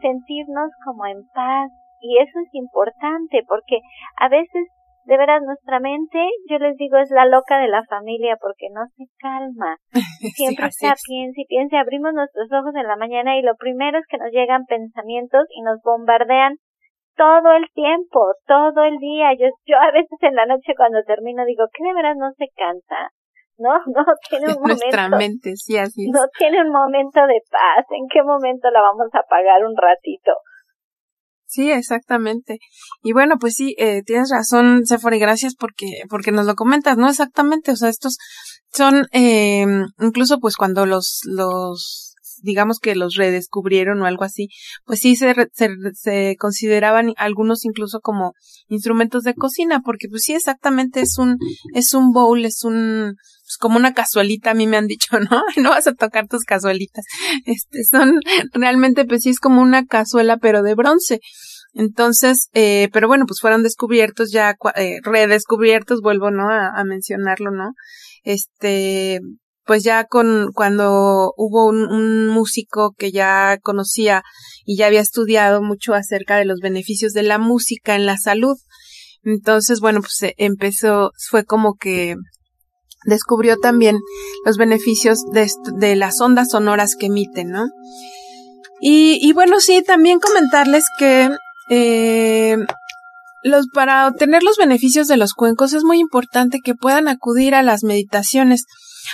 sentirnos 0.00 0.70
como 0.84 1.06
en 1.06 1.22
paz 1.34 1.70
y 2.00 2.18
eso 2.18 2.38
es 2.40 2.54
importante 2.54 3.44
porque 3.46 3.80
a 4.18 4.28
veces 4.28 4.66
de 5.08 5.16
veras 5.16 5.40
nuestra 5.42 5.80
mente, 5.80 6.20
yo 6.50 6.58
les 6.58 6.76
digo, 6.76 6.98
es 6.98 7.10
la 7.10 7.24
loca 7.24 7.56
de 7.56 7.68
la 7.68 7.82
familia 7.88 8.36
porque 8.36 8.68
no 8.68 8.84
se 8.92 9.08
calma. 9.16 9.78
Siempre 10.36 10.66
está 10.66 10.94
piensa 11.00 11.40
y 11.40 11.46
piensa, 11.46 11.80
abrimos 11.80 12.12
nuestros 12.12 12.52
ojos 12.52 12.76
en 12.76 12.86
la 12.86 12.96
mañana 12.96 13.38
y 13.38 13.42
lo 13.42 13.56
primero 13.56 13.96
es 13.98 14.04
que 14.06 14.18
nos 14.18 14.30
llegan 14.30 14.66
pensamientos 14.66 15.48
y 15.56 15.62
nos 15.62 15.80
bombardean 15.80 16.56
todo 17.16 17.56
el 17.56 17.64
tiempo, 17.72 18.36
todo 18.46 18.84
el 18.84 18.98
día. 18.98 19.32
Yo, 19.32 19.48
yo 19.64 19.76
a 19.80 19.90
veces 19.92 20.20
en 20.20 20.34
la 20.34 20.44
noche 20.44 20.76
cuando 20.76 21.02
termino 21.04 21.46
digo, 21.46 21.64
que 21.72 21.84
de 21.84 21.94
veras 21.94 22.16
no 22.18 22.28
se 22.36 22.46
cansa? 22.54 23.08
No, 23.56 23.80
no 23.88 24.04
tiene 24.28 24.52
un 24.52 24.60
momento. 24.60 24.84
Nuestra 24.84 25.08
mente, 25.08 25.56
sí, 25.56 25.78
así 25.78 26.04
es. 26.04 26.12
No 26.12 26.28
tiene 26.36 26.60
un 26.60 26.70
momento 26.70 27.24
de 27.24 27.40
paz. 27.48 27.88
¿En 27.96 28.04
qué 28.12 28.22
momento 28.22 28.68
la 28.68 28.82
vamos 28.82 29.08
a 29.14 29.24
apagar 29.24 29.64
un 29.64 29.74
ratito? 29.74 30.36
Sí, 31.48 31.70
exactamente. 31.70 32.58
Y 33.02 33.14
bueno, 33.14 33.38
pues 33.40 33.54
sí, 33.54 33.74
eh, 33.78 34.02
tienes 34.04 34.28
razón, 34.30 34.84
Sephora, 34.86 35.16
y 35.16 35.18
gracias 35.18 35.54
porque, 35.54 36.02
porque 36.10 36.30
nos 36.30 36.44
lo 36.44 36.54
comentas, 36.54 36.98
¿no? 36.98 37.08
Exactamente, 37.08 37.72
o 37.72 37.76
sea, 37.76 37.88
estos 37.88 38.18
son, 38.70 39.06
eh, 39.12 39.64
incluso 39.98 40.40
pues 40.40 40.56
cuando 40.56 40.84
los, 40.84 41.20
los, 41.24 42.07
digamos 42.42 42.78
que 42.78 42.94
los 42.94 43.14
redescubrieron 43.14 44.00
o 44.02 44.06
algo 44.06 44.24
así, 44.24 44.48
pues 44.84 45.00
sí 45.00 45.16
se, 45.16 45.34
se, 45.52 45.68
se 45.94 46.36
consideraban 46.38 47.12
algunos 47.16 47.64
incluso 47.64 48.00
como 48.00 48.32
instrumentos 48.68 49.22
de 49.22 49.34
cocina, 49.34 49.80
porque 49.84 50.08
pues 50.08 50.22
sí, 50.22 50.34
exactamente 50.34 51.00
es 51.00 51.18
un, 51.18 51.38
es 51.74 51.94
un 51.94 52.12
bowl, 52.12 52.44
es 52.44 52.64
un, 52.64 53.14
pues 53.48 53.56
como 53.58 53.78
una 53.78 53.94
cazuelita, 53.94 54.50
a 54.50 54.54
mí 54.54 54.66
me 54.66 54.76
han 54.76 54.86
dicho, 54.86 55.18
¿no? 55.30 55.42
No 55.56 55.70
vas 55.70 55.86
a 55.86 55.94
tocar 55.94 56.28
tus 56.28 56.44
cazuelitas. 56.44 57.04
Este, 57.44 57.84
son 57.84 58.20
realmente, 58.52 59.04
pues 59.04 59.22
sí, 59.22 59.30
es 59.30 59.40
como 59.40 59.62
una 59.62 59.86
cazuela, 59.86 60.36
pero 60.36 60.62
de 60.62 60.74
bronce. 60.74 61.20
Entonces, 61.72 62.48
eh, 62.52 62.88
pero 62.92 63.08
bueno, 63.08 63.24
pues 63.26 63.40
fueron 63.40 63.62
descubiertos 63.62 64.30
ya, 64.32 64.54
eh, 64.74 64.98
redescubiertos, 65.02 66.00
vuelvo, 66.02 66.30
¿no? 66.30 66.50
A, 66.50 66.70
a, 66.74 66.84
mencionarlo, 66.84 67.50
¿no? 67.50 67.72
Este, 68.22 69.20
pues 69.68 69.84
ya 69.84 70.04
con, 70.04 70.50
cuando 70.54 71.34
hubo 71.36 71.66
un, 71.66 72.28
músico 72.28 72.94
que 72.96 73.12
ya 73.12 73.58
conocía 73.62 74.22
y 74.64 74.78
ya 74.78 74.86
había 74.86 75.02
estudiado 75.02 75.60
mucho 75.62 75.92
acerca 75.92 76.38
de 76.38 76.46
los 76.46 76.60
beneficios 76.60 77.12
de 77.12 77.22
la 77.22 77.38
música 77.38 77.94
en 77.94 78.06
la 78.06 78.16
salud. 78.16 78.56
Entonces, 79.22 79.80
bueno, 79.80 80.00
pues 80.00 80.32
empezó, 80.38 81.10
fue 81.28 81.44
como 81.44 81.74
que 81.74 82.16
descubrió 83.04 83.58
también 83.58 83.98
los 84.46 84.56
beneficios 84.56 85.18
de, 85.34 85.46
de 85.76 85.96
las 85.96 86.18
ondas 86.22 86.48
sonoras 86.50 86.96
que 86.98 87.06
emiten, 87.06 87.50
¿no? 87.50 87.66
Y, 88.80 89.18
y 89.20 89.34
bueno, 89.34 89.60
sí, 89.60 89.82
también 89.82 90.18
comentarles 90.18 90.84
que 90.98 91.28
eh, 91.68 92.56
los, 93.42 93.66
para 93.74 94.08
obtener 94.08 94.42
los 94.42 94.56
beneficios 94.56 95.08
de 95.08 95.18
los 95.18 95.34
cuencos 95.34 95.74
es 95.74 95.84
muy 95.84 95.98
importante 95.98 96.60
que 96.64 96.74
puedan 96.74 97.06
acudir 97.06 97.54
a 97.54 97.62
las 97.62 97.84
meditaciones. 97.84 98.64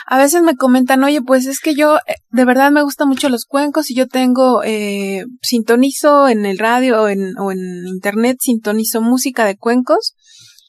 A 0.07 0.19
veces 0.19 0.43
me 0.43 0.57
comentan, 0.57 1.03
oye, 1.05 1.23
pues 1.23 1.47
es 1.47 1.61
que 1.61 1.75
yo 1.75 1.97
eh, 2.07 2.17
de 2.31 2.45
verdad 2.45 2.71
me 2.71 2.83
gustan 2.83 3.09
mucho 3.09 3.29
los 3.29 3.45
cuencos 3.45 3.91
y 3.91 3.95
yo 3.95 4.07
tengo, 4.07 4.63
eh, 4.65 5.25
sintonizo 5.43 6.29
en 6.29 6.47
el 6.47 6.59
radio 6.59 7.03
o 7.03 7.09
en, 7.09 7.37
o 7.39 7.53
en 7.53 7.87
internet, 7.87 8.39
sintonizo 8.41 9.01
música 9.01 9.45
de 9.45 9.57
cuencos 9.57 10.15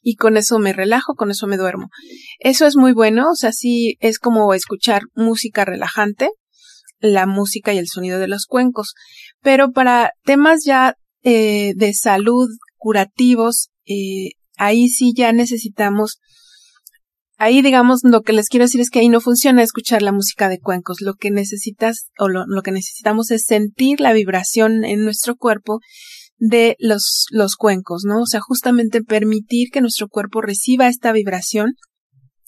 y 0.02 0.16
con 0.16 0.38
eso 0.38 0.60
me 0.60 0.72
relajo, 0.72 1.16
con 1.16 1.32
eso 1.32 1.48
me 1.48 1.58
duermo. 1.58 1.90
Eso 2.40 2.68
es 2.68 2.76
muy 2.76 2.94
bueno, 2.94 3.32
o 3.32 3.36
sea, 3.36 3.52
sí 3.52 3.98
es 4.02 4.20
como 4.20 4.54
escuchar 4.54 5.02
música 5.16 5.66
relajante, 5.66 6.30
la 7.00 7.26
música 7.26 7.74
y 7.74 7.80
el 7.80 7.88
sonido 7.88 8.20
de 8.20 8.28
los 8.28 8.46
cuencos. 8.46 8.94
Pero 9.42 9.72
para 9.72 10.12
temas 10.24 10.64
ya 10.64 10.94
eh, 11.24 11.74
de 11.76 11.94
salud 11.94 12.48
curativos, 12.78 13.70
eh, 13.88 14.34
ahí 14.58 14.90
sí 14.90 15.12
ya 15.16 15.32
necesitamos 15.32 16.20
ahí 17.38 17.62
digamos 17.62 18.02
lo 18.04 18.22
que 18.22 18.34
les 18.34 18.50
quiero 18.50 18.66
decir 18.66 18.82
es 18.82 18.90
que 18.90 19.00
ahí 19.00 19.10
no 19.10 19.22
funciona 19.22 19.64
escuchar 19.64 20.02
la 20.02 20.12
música 20.12 20.50
de 20.50 20.60
cuencos. 20.60 21.02
Lo 21.02 21.16
que 21.16 21.32
necesitas 21.32 22.10
o 22.18 22.28
lo, 22.28 22.46
lo, 22.48 22.62
que 22.62 22.72
necesitamos 22.72 23.32
es 23.32 23.46
sentir 23.46 24.00
la 24.00 24.14
vibración 24.14 24.86
en 24.86 25.04
nuestro 25.04 25.36
cuerpo 25.36 25.80
de 26.38 26.76
los, 26.80 27.26
los 27.32 27.56
cuencos, 27.56 28.04
¿no? 28.06 28.22
O 28.22 28.26
sea, 28.26 28.42
justamente 28.42 29.02
permitir 29.02 29.70
que 29.72 29.82
nuestro 29.82 30.08
cuerpo 30.08 30.42
reciba 30.42 30.88
esta 30.88 31.12
vibración 31.12 31.74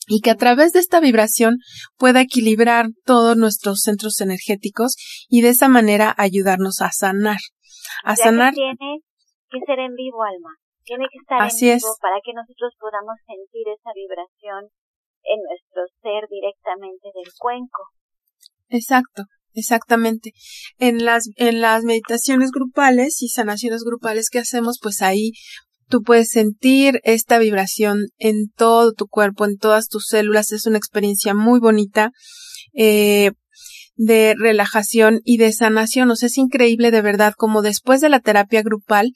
y 0.07 0.21
que 0.21 0.31
a 0.31 0.35
través 0.35 0.73
de 0.73 0.79
esta 0.79 0.99
vibración 0.99 1.57
pueda 1.97 2.21
equilibrar 2.21 2.87
todos 3.05 3.35
nuestros 3.37 3.81
centros 3.81 4.21
energéticos 4.21 4.95
y 5.29 5.41
de 5.41 5.49
esa 5.49 5.67
manera 5.67 6.13
ayudarnos 6.17 6.81
a 6.81 6.91
sanar. 6.91 7.39
A 8.03 8.15
ya 8.15 8.23
sanar. 8.23 8.53
Que 8.53 8.61
tiene 8.77 8.99
que 9.49 9.59
ser 9.65 9.79
en 9.79 9.95
vivo, 9.95 10.23
Alma. 10.23 10.49
Tiene 10.87 11.05
que 11.11 11.19
estar 11.19 11.43
Así 11.43 11.67
en 11.69 11.77
vivo 11.77 11.91
es. 11.91 11.99
para 11.99 12.17
que 12.23 12.31
nosotros 12.31 12.71
podamos 12.79 13.19
sentir 13.27 13.67
esa 13.67 13.91
vibración 13.91 14.71
en 15.27 15.39
nuestro 15.43 15.83
ser 16.01 16.23
directamente 16.31 17.11
del 17.11 17.27
cuenco. 17.37 17.91
Exacto. 18.69 19.23
Exactamente. 19.53 20.33
En 20.77 21.03
las, 21.03 21.29
en 21.35 21.61
las 21.61 21.83
meditaciones 21.83 22.51
grupales 22.51 23.21
y 23.23 23.29
sanaciones 23.29 23.83
grupales 23.83 24.29
que 24.29 24.39
hacemos, 24.39 24.77
pues 24.81 25.01
ahí 25.01 25.31
tú 25.89 26.03
puedes 26.03 26.29
sentir 26.29 27.01
esta 27.03 27.39
vibración 27.39 28.05
en 28.17 28.49
todo 28.55 28.93
tu 28.93 29.07
cuerpo, 29.07 29.45
en 29.45 29.57
todas 29.57 29.87
tus 29.87 30.05
células. 30.07 30.51
Es 30.51 30.67
una 30.67 30.77
experiencia 30.77 31.33
muy 31.33 31.59
bonita. 31.59 32.11
Eh, 32.73 33.31
de 33.97 34.35
relajación 34.37 35.21
y 35.25 35.37
de 35.37 35.51
sanación. 35.51 36.09
O 36.11 36.15
sea, 36.15 36.27
es 36.27 36.37
increíble 36.37 36.91
de 36.91 37.01
verdad 37.01 37.33
como 37.35 37.61
después 37.61 37.99
de 37.99 38.09
la 38.09 38.19
terapia 38.19 38.61
grupal, 38.61 39.11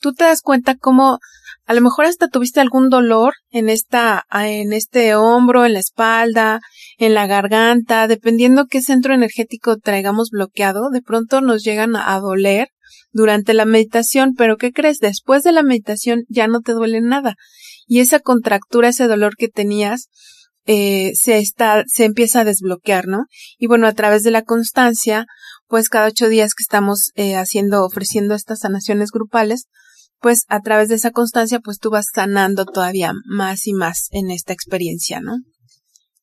tú 0.00 0.12
te 0.12 0.24
das 0.24 0.42
cuenta 0.42 0.76
como 0.76 1.18
a 1.66 1.74
lo 1.74 1.80
mejor 1.80 2.04
hasta 2.04 2.28
tuviste 2.28 2.60
algún 2.60 2.90
dolor 2.90 3.34
en 3.50 3.68
esta, 3.68 4.24
en 4.32 4.72
este 4.72 5.16
hombro, 5.16 5.66
en 5.66 5.72
la 5.72 5.80
espalda, 5.80 6.60
en 6.96 7.12
la 7.12 7.26
garganta, 7.26 8.06
dependiendo 8.06 8.66
qué 8.66 8.80
centro 8.82 9.14
energético 9.14 9.76
traigamos 9.76 10.30
bloqueado, 10.30 10.90
de 10.90 11.02
pronto 11.02 11.40
nos 11.40 11.64
llegan 11.64 11.96
a 11.96 12.20
doler 12.20 12.68
durante 13.10 13.52
la 13.52 13.64
meditación, 13.64 14.34
pero 14.36 14.58
¿qué 14.58 14.72
crees? 14.72 14.98
Después 14.98 15.42
de 15.42 15.50
la 15.50 15.64
meditación 15.64 16.24
ya 16.28 16.46
no 16.46 16.60
te 16.60 16.72
duele 16.72 17.00
nada. 17.00 17.34
Y 17.86 18.00
esa 18.00 18.20
contractura, 18.20 18.88
ese 18.88 19.08
dolor 19.08 19.36
que 19.36 19.48
tenías, 19.48 20.08
eh, 20.66 21.12
se 21.14 21.38
está, 21.38 21.84
se 21.86 22.04
empieza 22.04 22.40
a 22.40 22.44
desbloquear, 22.44 23.06
¿no? 23.06 23.26
Y 23.58 23.66
bueno, 23.66 23.86
a 23.86 23.92
través 23.92 24.22
de 24.22 24.30
la 24.30 24.42
constancia, 24.42 25.26
pues 25.68 25.88
cada 25.88 26.08
ocho 26.08 26.28
días 26.28 26.54
que 26.54 26.62
estamos 26.62 27.10
eh, 27.14 27.36
haciendo, 27.36 27.84
ofreciendo 27.84 28.34
estas 28.34 28.60
sanaciones 28.60 29.10
grupales, 29.10 29.66
pues 30.20 30.44
a 30.48 30.60
través 30.60 30.88
de 30.88 30.96
esa 30.96 31.10
constancia, 31.10 31.60
pues 31.60 31.78
tú 31.78 31.90
vas 31.90 32.06
sanando 32.12 32.64
todavía 32.64 33.12
más 33.26 33.66
y 33.66 33.72
más 33.72 34.08
en 34.10 34.30
esta 34.30 34.52
experiencia, 34.52 35.20
¿no? 35.20 35.36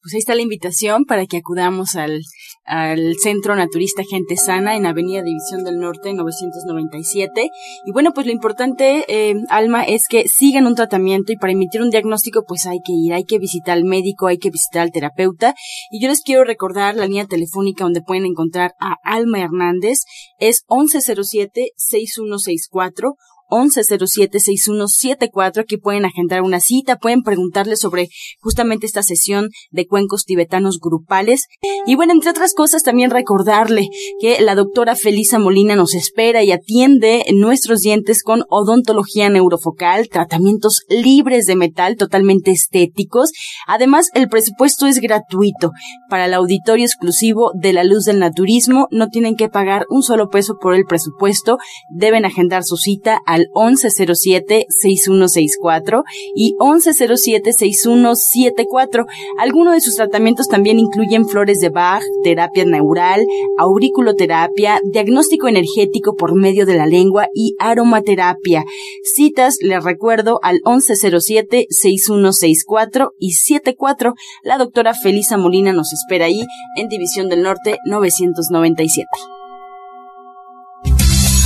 Pues 0.03 0.13
ahí 0.15 0.19
está 0.19 0.35
la 0.35 0.41
invitación 0.41 1.05
para 1.05 1.25
que 1.25 1.37
acudamos 1.37 1.95
al, 1.95 2.23
al 2.65 3.15
Centro 3.21 3.55
Naturista 3.55 4.03
Gente 4.03 4.35
Sana 4.35 4.75
en 4.75 4.85
Avenida 4.85 5.23
División 5.23 5.63
del 5.63 5.79
Norte 5.79 6.13
997. 6.13 7.49
Y 7.85 7.91
bueno, 7.93 8.11
pues 8.13 8.25
lo 8.25 8.33
importante, 8.33 9.05
eh, 9.07 9.35
Alma, 9.47 9.85
es 9.85 10.09
que 10.09 10.27
sigan 10.27 10.67
un 10.67 10.75
tratamiento 10.75 11.31
y 11.31 11.37
para 11.37 11.53
emitir 11.53 11.81
un 11.81 11.89
diagnóstico 11.89 12.43
pues 12.45 12.65
hay 12.65 12.79
que 12.85 12.91
ir, 12.91 13.13
hay 13.13 13.23
que 13.23 13.39
visitar 13.39 13.77
al 13.77 13.85
médico, 13.85 14.27
hay 14.27 14.39
que 14.39 14.49
visitar 14.49 14.81
al 14.81 14.91
terapeuta. 14.91 15.55
Y 15.89 16.01
yo 16.01 16.09
les 16.09 16.19
quiero 16.19 16.43
recordar 16.43 16.95
la 16.95 17.05
línea 17.05 17.25
telefónica 17.25 17.85
donde 17.85 18.01
pueden 18.01 18.25
encontrar 18.25 18.73
a 18.81 18.97
Alma 19.05 19.39
Hernández. 19.39 19.99
Es 20.37 20.65
1107-6164 20.67 23.13
1107-6174. 23.53 25.59
Aquí 25.59 25.77
pueden 25.77 26.05
agendar 26.05 26.41
una 26.41 26.59
cita, 26.59 26.97
pueden 26.97 27.21
preguntarle 27.21 27.75
sobre 27.75 28.07
justamente 28.39 28.85
esta 28.85 29.03
sesión 29.03 29.49
de 29.71 29.87
cuencos 29.87 30.25
tibetanos 30.25 30.79
grupales. 30.81 31.47
Y 31.85 31.95
bueno, 31.95 32.13
entre 32.13 32.31
otras 32.31 32.53
cosas, 32.53 32.83
también 32.83 33.11
recordarle 33.11 33.87
que 34.19 34.41
la 34.41 34.55
doctora 34.55 34.95
Felisa 34.95 35.39
Molina 35.39 35.75
nos 35.75 35.93
espera 35.93 36.43
y 36.43 36.51
atiende 36.51 37.25
nuestros 37.33 37.81
dientes 37.81 38.23
con 38.23 38.43
odontología 38.49 39.29
neurofocal, 39.29 40.07
tratamientos 40.09 40.81
libres 40.89 41.45
de 41.45 41.55
metal, 41.55 41.95
totalmente 41.95 42.51
estéticos. 42.51 43.31
Además, 43.67 44.09
el 44.13 44.29
presupuesto 44.29 44.87
es 44.87 44.99
gratuito. 44.99 45.71
Para 46.09 46.25
el 46.25 46.33
auditorio 46.33 46.85
exclusivo 46.85 47.51
de 47.53 47.73
la 47.73 47.83
luz 47.83 48.05
del 48.05 48.19
naturismo, 48.19 48.87
no 48.91 49.09
tienen 49.09 49.35
que 49.35 49.49
pagar 49.49 49.85
un 49.89 50.03
solo 50.03 50.29
peso 50.29 50.57
por 50.59 50.75
el 50.75 50.85
presupuesto. 50.85 51.57
Deben 51.89 52.25
agendar 52.25 52.63
su 52.63 52.77
cita 52.77 53.19
al 53.25 53.42
1107-6164 53.49 56.03
y 56.35 56.55
1107-6174. 56.55 59.05
Algunos 59.37 59.73
de 59.73 59.81
sus 59.81 59.95
tratamientos 59.95 60.47
también 60.47 60.79
incluyen 60.79 61.27
flores 61.27 61.59
de 61.59 61.69
Bach, 61.69 62.03
terapia 62.23 62.65
neural, 62.65 63.25
auriculoterapia, 63.57 64.79
diagnóstico 64.83 65.47
energético 65.47 66.15
por 66.15 66.35
medio 66.35 66.65
de 66.65 66.75
la 66.75 66.85
lengua 66.85 67.27
y 67.33 67.55
aromaterapia. 67.59 68.65
Citas, 69.03 69.57
les 69.61 69.83
recuerdo, 69.83 70.39
al 70.43 70.59
1107-6164 70.61 73.11
y 73.17 73.33
74. 73.33 74.13
La 74.43 74.57
doctora 74.57 74.93
Felisa 74.93 75.37
Molina 75.37 75.73
nos 75.73 75.91
espera 75.93 76.25
ahí 76.25 76.43
en 76.77 76.87
División 76.87 77.27
del 77.29 77.43
Norte 77.43 77.77
997. 77.85 79.42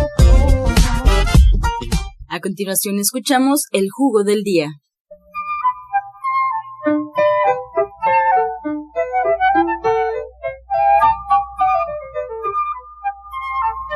A 2.33 2.39
continuación 2.39 2.97
escuchamos 2.97 3.67
el 3.73 3.89
jugo 3.91 4.23
del 4.23 4.43
día. 4.43 4.67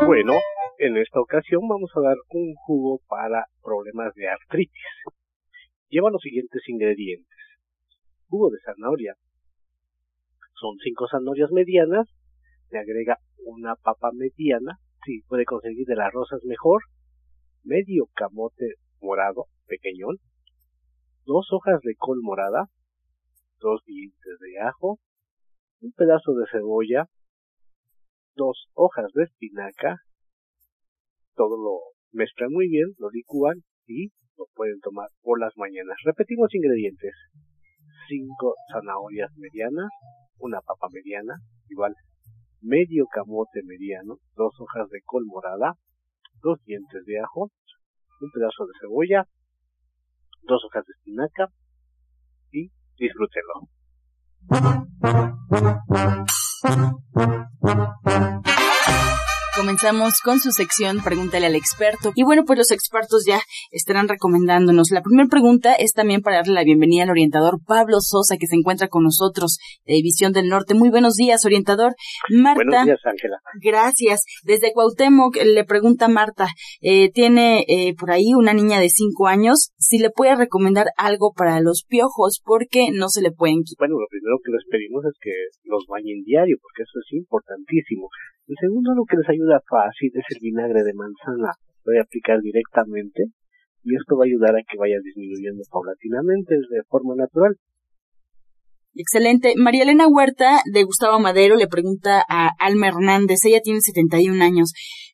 Bueno, 0.05 0.33
en 0.79 0.97
esta 0.97 1.21
ocasión 1.21 1.65
vamos 1.69 1.89
a 1.95 2.01
dar 2.01 2.17
un 2.31 2.55
jugo 2.55 2.99
para 3.07 3.45
problemas 3.63 4.13
de 4.15 4.27
artritis. 4.27 4.83
Lleva 5.87 6.11
los 6.11 6.21
siguientes 6.21 6.61
ingredientes. 6.67 7.39
Jugo 8.27 8.49
de 8.49 8.57
zanahoria. 8.65 9.13
Son 10.59 10.75
cinco 10.83 11.07
zanahorias 11.09 11.51
medianas. 11.51 12.09
Le 12.69 12.79
agrega 12.79 13.17
una 13.45 13.75
papa 13.77 14.09
mediana. 14.13 14.77
Si 15.05 15.21
puede 15.21 15.45
conseguir 15.45 15.85
de 15.87 15.95
las 15.95 16.11
rosas 16.11 16.43
mejor 16.43 16.81
medio 17.65 18.05
camote 18.13 18.75
morado 19.01 19.45
pequeñón, 19.67 20.17
dos 21.25 21.47
hojas 21.51 21.81
de 21.83 21.95
col 21.97 22.19
morada, 22.21 22.69
dos 23.59 23.81
dientes 23.85 24.39
de 24.39 24.61
ajo, 24.61 24.99
un 25.81 25.91
pedazo 25.91 26.33
de 26.33 26.45
cebolla, 26.51 27.09
dos 28.35 28.69
hojas 28.73 29.11
de 29.13 29.23
espinaca, 29.23 29.97
todo 31.35 31.57
lo 31.57 31.79
mezclan 32.11 32.51
muy 32.51 32.69
bien, 32.69 32.93
lo 32.97 33.09
licúan 33.09 33.63
y 33.87 34.09
lo 34.37 34.45
pueden 34.53 34.79
tomar 34.79 35.09
por 35.21 35.39
las 35.39 35.53
mañanas. 35.57 35.97
Repetimos 36.05 36.53
ingredientes. 36.53 37.13
Cinco 38.07 38.53
zanahorias 38.71 39.31
medianas, 39.37 39.89
una 40.37 40.61
papa 40.61 40.87
mediana, 40.91 41.35
igual 41.69 41.95
medio 42.61 43.05
camote 43.07 43.61
mediano, 43.63 44.17
dos 44.35 44.53
hojas 44.59 44.89
de 44.89 45.01
col 45.03 45.23
morada, 45.25 45.73
dos 46.45 46.63
dientes 46.63 47.03
de 47.05 47.19
ajo, 47.19 47.51
un 48.21 48.31
pedazo 48.31 48.67
de 48.67 48.73
cebolla, 48.79 49.27
dos 50.43 50.63
hojas 50.63 50.85
de 50.85 50.93
espinaca 50.93 51.51
y 52.51 52.69
disfrútenlo. 52.99 53.67
Comenzamos 59.55 60.15
con 60.21 60.39
su 60.39 60.51
sección 60.51 61.01
Pregúntale 61.01 61.45
al 61.45 61.55
experto. 61.55 62.11
Y 62.13 62.23
bueno, 62.23 62.43
pues 62.45 62.59
los 62.59 62.71
expertos 62.71 63.23
ya 63.25 63.39
estarán 63.71 64.09
recomendándonos. 64.09 64.91
La 64.91 65.01
primera 65.01 65.29
pregunta 65.29 65.73
es 65.75 65.93
también 65.93 66.21
para 66.21 66.37
darle 66.37 66.55
la 66.55 66.65
bienvenida 66.65 67.03
al 67.03 67.11
orientador 67.11 67.59
Pablo 67.65 68.01
Sosa, 68.01 68.35
que 68.37 68.47
se 68.47 68.57
encuentra 68.57 68.89
con 68.89 69.03
nosotros 69.03 69.57
de 69.85 69.93
División 69.93 70.33
del 70.33 70.49
Norte. 70.49 70.73
Muy 70.73 70.89
buenos 70.89 71.15
días, 71.15 71.45
orientador. 71.45 71.95
Marta. 72.29 72.63
Buenos 72.65 72.85
días, 72.85 72.99
Ángela. 73.05 73.37
Gracias. 73.61 74.25
Desde 74.43 74.73
Cuauhtémoc 74.73 75.37
le 75.37 75.63
pregunta 75.63 76.09
Marta, 76.09 76.47
eh, 76.81 77.09
tiene 77.11 77.63
eh, 77.69 77.95
por 77.97 78.11
ahí 78.11 78.33
una 78.35 78.53
niña 78.53 78.81
de 78.81 78.89
cinco 78.89 79.27
años, 79.27 79.71
si 79.77 79.99
le 79.99 80.09
puede 80.09 80.35
recomendar 80.35 80.87
algo 80.97 81.31
para 81.31 81.61
los 81.61 81.85
piojos, 81.87 82.41
porque 82.43 82.89
no 82.91 83.07
se 83.07 83.21
le 83.21 83.31
pueden 83.31 83.63
quitar. 83.63 83.87
Bueno, 83.87 84.01
lo 84.01 84.07
primero 84.09 84.35
que 84.43 84.51
les 84.51 84.65
pedimos 84.69 85.05
es 85.05 85.13
que 85.21 85.31
los 85.63 85.85
bañen 85.87 86.23
diario, 86.25 86.57
porque 86.61 86.83
eso 86.83 86.99
es 86.99 87.13
importantísimo. 87.13 88.09
El 88.47 88.55
segundo, 88.61 88.93
lo 88.93 89.05
que 89.09 89.17
les 89.17 89.29
ayuda 89.29 89.44
fácil 89.69 90.11
es 90.13 90.25
el 90.29 90.41
vinagre 90.41 90.83
de 90.83 90.93
manzana. 90.93 91.53
Lo 91.83 91.91
voy 91.91 91.97
a 91.99 92.03
aplicar 92.03 92.39
directamente 92.41 93.25
y 93.83 93.95
esto 93.95 94.17
va 94.17 94.25
a 94.25 94.29
ayudar 94.29 94.55
a 94.55 94.65
que 94.67 94.77
vaya 94.77 94.97
disminuyendo 95.03 95.63
paulatinamente 95.69 96.55
de 96.55 96.83
forma 96.89 97.15
natural. 97.15 97.55
Excelente. 98.95 99.53
María 99.57 99.83
Elena 99.83 100.07
Huerta 100.07 100.61
de 100.71 100.83
Gustavo 100.83 101.19
Madero 101.19 101.55
le 101.55 101.67
pregunta 101.67 102.23
a 102.27 102.49
Alma 102.59 102.87
Hernández, 102.87 103.39
ella 103.43 103.59
tiene 103.61 103.81
71 103.81 104.41
años, 104.41 104.71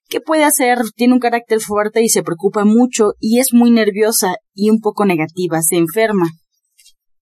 ¿qué 0.07 0.21
puede 0.21 0.43
hacer? 0.43 0.77
Tiene 0.95 1.15
un 1.15 1.19
carácter 1.19 1.59
fuerte 1.59 2.03
y 2.03 2.09
se 2.09 2.21
preocupa 2.21 2.63
mucho 2.63 3.13
y 3.19 3.39
es 3.39 3.53
muy 3.53 3.71
nerviosa 3.71 4.35
y 4.53 4.69
un 4.69 4.79
poco 4.81 5.05
negativa, 5.05 5.61
se 5.61 5.77
enferma. 5.77 6.27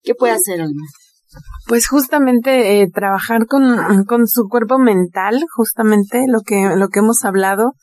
¿Qué 0.03 0.15
puede 0.15 0.33
hacer, 0.33 0.61
Alma? 0.61 0.83
Pues 1.67 1.87
justamente 1.87 2.81
eh, 2.81 2.87
trabajar 2.93 3.45
con, 3.45 4.05
con 4.05 4.27
su 4.27 4.47
cuerpo 4.49 4.79
mental, 4.79 5.39
justamente 5.55 6.23
lo 6.27 6.41
que, 6.41 6.75
lo 6.75 6.89
que 6.89 6.99
hemos 6.99 7.23
hablado. 7.23 7.73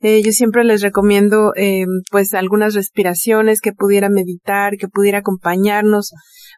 Eh, 0.00 0.22
yo 0.22 0.30
siempre 0.30 0.64
les 0.64 0.80
recomiendo 0.80 1.52
eh, 1.56 1.84
pues 2.10 2.32
algunas 2.34 2.74
respiraciones 2.74 3.60
que 3.60 3.72
pudiera 3.72 4.08
meditar, 4.08 4.76
que 4.78 4.86
pudiera 4.86 5.18
acompañarnos 5.18 6.12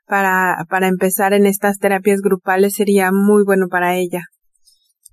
para, 0.06 0.64
para 0.68 0.88
empezar 0.88 1.32
en 1.32 1.46
estas 1.46 1.78
terapias 1.78 2.20
grupales 2.20 2.74
sería 2.74 3.10
muy 3.12 3.44
bueno 3.44 3.66
para 3.70 3.96
ella. 3.96 4.22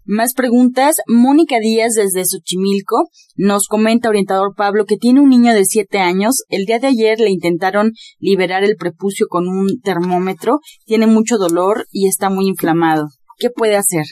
Más 0.09 0.33
preguntas. 0.33 1.03
Mónica 1.11 1.59
Díaz 1.59 1.95
desde 1.99 2.23
Xochimilco 2.23 3.11
nos 3.35 3.67
comenta 3.67 4.07
orientador 4.07 4.55
Pablo 4.55 4.85
que 4.87 4.95
tiene 4.95 5.19
un 5.19 5.27
niño 5.27 5.51
de 5.51 5.65
siete 5.65 5.99
años. 5.99 6.47
El 6.47 6.63
día 6.63 6.79
de 6.79 6.87
ayer 6.87 7.19
le 7.19 7.27
intentaron 7.27 7.91
liberar 8.17 8.63
el 8.63 8.79
prepucio 8.79 9.27
con 9.27 9.49
un 9.51 9.67
termómetro. 9.83 10.63
Tiene 10.85 11.07
mucho 11.07 11.35
dolor 11.35 11.91
y 11.91 12.07
está 12.07 12.29
muy 12.29 12.47
inflamado. 12.47 13.11
¿Qué 13.35 13.49
puede 13.51 13.75
hacer? 13.75 14.07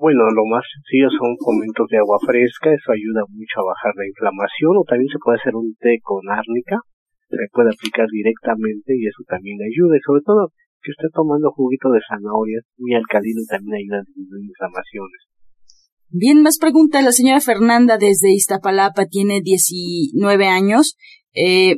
Bueno, 0.00 0.24
lo 0.32 0.48
más 0.48 0.64
sencillo 0.72 1.12
son 1.12 1.36
fomentos 1.44 1.84
de 1.92 2.00
agua 2.00 2.16
fresca, 2.24 2.72
eso 2.72 2.96
ayuda 2.96 3.28
mucho 3.28 3.60
a 3.60 3.68
bajar 3.76 3.92
la 3.92 4.08
inflamación, 4.08 4.72
o 4.80 4.88
también 4.88 5.12
se 5.12 5.20
puede 5.20 5.36
hacer 5.36 5.52
un 5.52 5.76
té 5.76 6.00
con 6.00 6.24
árnica, 6.32 6.80
se 7.28 7.44
puede 7.52 7.68
aplicar 7.76 8.08
directamente 8.08 8.96
y 8.96 9.04
eso 9.04 9.20
también 9.28 9.60
ayuda, 9.60 10.00
y 10.00 10.00
sobre 10.00 10.24
todo 10.24 10.56
que 10.82 10.92
esté 10.92 11.08
tomando 11.12 11.52
juguito 11.52 11.90
de 11.90 12.00
zanahoria 12.08 12.60
muy 12.78 12.94
alcalino 12.94 13.40
y 13.42 13.46
también 13.46 13.76
ayuda 13.76 13.98
a 13.98 14.06
disminuir 14.06 14.44
inflamaciones. 14.48 15.20
Bien, 16.12 16.42
más 16.42 16.58
pregunta. 16.58 17.02
La 17.02 17.12
señora 17.12 17.40
Fernanda 17.40 17.96
desde 17.96 18.32
Iztapalapa 18.32 19.06
tiene 19.06 19.40
19 19.42 20.48
años. 20.48 20.96
Eh, 21.34 21.76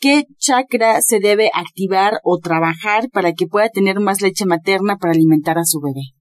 ¿Qué 0.00 0.24
chakra 0.38 1.00
se 1.02 1.20
debe 1.20 1.50
activar 1.52 2.14
o 2.24 2.38
trabajar 2.38 3.08
para 3.12 3.32
que 3.32 3.46
pueda 3.46 3.68
tener 3.68 4.00
más 4.00 4.22
leche 4.22 4.46
materna 4.46 4.96
para 4.96 5.12
alimentar 5.12 5.58
a 5.58 5.64
su 5.64 5.80
bebé? 5.80 6.16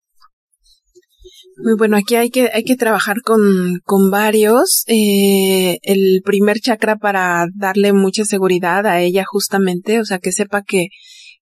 Muy 1.63 1.75
bueno, 1.77 1.95
aquí 1.95 2.15
hay 2.15 2.29
que, 2.29 2.49
hay 2.53 2.63
que 2.63 2.75
trabajar 2.75 3.17
con, 3.23 3.79
con 3.85 4.11
varios. 4.11 4.83
Eh, 4.87 5.77
el 5.83 6.21
primer 6.25 6.57
chakra 6.57 6.97
para 6.97 7.45
darle 7.55 7.93
mucha 7.93 8.25
seguridad 8.25 8.85
a 8.85 9.01
ella 9.01 9.23
justamente, 9.25 10.01
o 10.01 10.05
sea, 10.05 10.19
que 10.19 10.33
sepa 10.33 10.63
que 10.63 10.89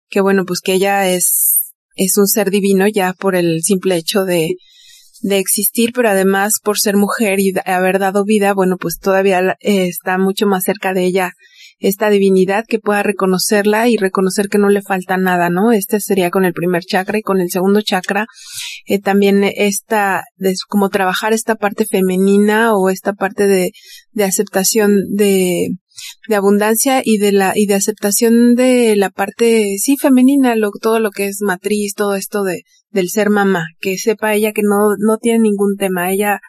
que 0.08 0.20
bueno, 0.20 0.44
pues 0.44 0.60
que 0.60 0.74
ella 0.74 1.08
es, 1.08 1.72
es 1.96 2.16
un 2.16 2.26
ser 2.26 2.50
divino 2.50 2.86
ya 2.88 3.12
por 3.12 3.36
el 3.36 3.62
simple 3.62 3.96
hecho 3.96 4.24
de, 4.24 4.56
de 5.22 5.38
existir, 5.38 5.92
pero 5.94 6.10
además 6.10 6.54
por 6.62 6.78
ser 6.78 6.96
mujer 6.96 7.40
y 7.40 7.52
haber 7.64 7.98
dado 7.98 8.24
vida, 8.24 8.52
bueno, 8.52 8.76
pues 8.76 8.98
todavía 8.98 9.56
eh, 9.60 9.86
está 9.86 10.18
mucho 10.18 10.46
más 10.46 10.64
cerca 10.64 10.92
de 10.92 11.04
ella 11.04 11.32
esta 11.78 12.10
divinidad 12.10 12.64
que 12.66 12.78
pueda 12.78 13.02
reconocerla 13.02 13.88
y 13.88 13.96
reconocer 13.96 14.48
que 14.48 14.58
no 14.58 14.68
le 14.68 14.82
falta 14.82 15.16
nada, 15.16 15.50
¿no? 15.50 15.72
Este 15.72 16.00
sería 16.00 16.30
con 16.30 16.44
el 16.44 16.52
primer 16.52 16.82
chakra 16.82 17.18
y 17.18 17.22
con 17.22 17.40
el 17.40 17.50
segundo 17.50 17.80
chakra 17.82 18.26
eh, 18.86 19.00
también 19.00 19.44
esta, 19.44 20.22
de, 20.36 20.54
como 20.68 20.88
trabajar 20.88 21.32
esta 21.32 21.54
parte 21.54 21.86
femenina 21.86 22.74
o 22.74 22.90
esta 22.90 23.12
parte 23.12 23.46
de, 23.46 23.70
de 24.12 24.24
aceptación 24.24 24.92
de, 25.12 25.68
de 26.28 26.36
abundancia 26.36 27.02
y 27.04 27.18
de 27.18 27.32
la 27.32 27.52
y 27.54 27.66
de 27.66 27.74
aceptación 27.74 28.54
de 28.54 28.96
la 28.96 29.10
parte 29.10 29.76
sí 29.78 29.96
femenina 29.96 30.56
lo, 30.56 30.70
todo 30.80 31.00
lo 31.00 31.10
que 31.10 31.26
es 31.26 31.38
matriz 31.40 31.94
todo 31.94 32.14
esto 32.14 32.42
de 32.42 32.62
del 32.90 33.08
ser 33.08 33.30
mamá 33.30 33.66
que 33.80 33.96
sepa 33.98 34.34
ella 34.34 34.52
que 34.52 34.62
no 34.62 34.96
no 34.98 35.18
tiene 35.18 35.40
ningún 35.40 35.76
tema 35.76 36.12
ella 36.12 36.40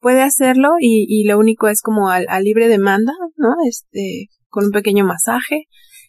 puede 0.00 0.22
hacerlo 0.22 0.70
y, 0.80 1.06
y 1.08 1.24
lo 1.24 1.38
único 1.38 1.68
es 1.68 1.80
como 1.82 2.10
a, 2.10 2.40
libre 2.40 2.68
demanda 2.68 3.12
no 3.36 3.54
este 3.68 4.28
con 4.50 4.66
un 4.66 4.70
pequeño 4.70 5.06
masaje 5.06 5.64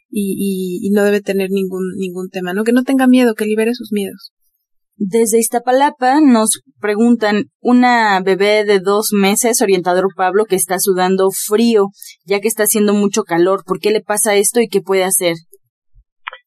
y, 0.09 0.35
y, 0.37 0.87
y 0.87 0.89
no 0.91 1.03
debe 1.03 1.21
tener 1.21 1.49
ningún 1.51 1.93
ningún 1.97 2.29
tema 2.29 2.53
no 2.53 2.63
que 2.63 2.73
no 2.73 2.83
tenga 2.83 3.07
miedo 3.07 3.35
que 3.35 3.45
libere 3.45 3.73
sus 3.73 3.91
miedos 3.91 4.33
desde 5.03 5.39
Iztapalapa 5.39 6.21
nos 6.21 6.61
preguntan 6.79 7.45
una 7.59 8.21
bebé 8.21 8.65
de 8.65 8.77
dos 8.77 9.09
meses, 9.17 9.59
orientador 9.63 10.05
Pablo, 10.15 10.45
que 10.45 10.55
está 10.55 10.77
sudando 10.77 11.29
frío, 11.33 11.87
ya 12.23 12.39
que 12.39 12.47
está 12.47 12.69
haciendo 12.69 12.93
mucho 12.93 13.23
calor. 13.23 13.63
¿Por 13.65 13.79
qué 13.79 13.89
le 13.89 14.01
pasa 14.01 14.35
esto 14.35 14.61
y 14.61 14.67
qué 14.67 14.79
puede 14.81 15.03
hacer? 15.03 15.33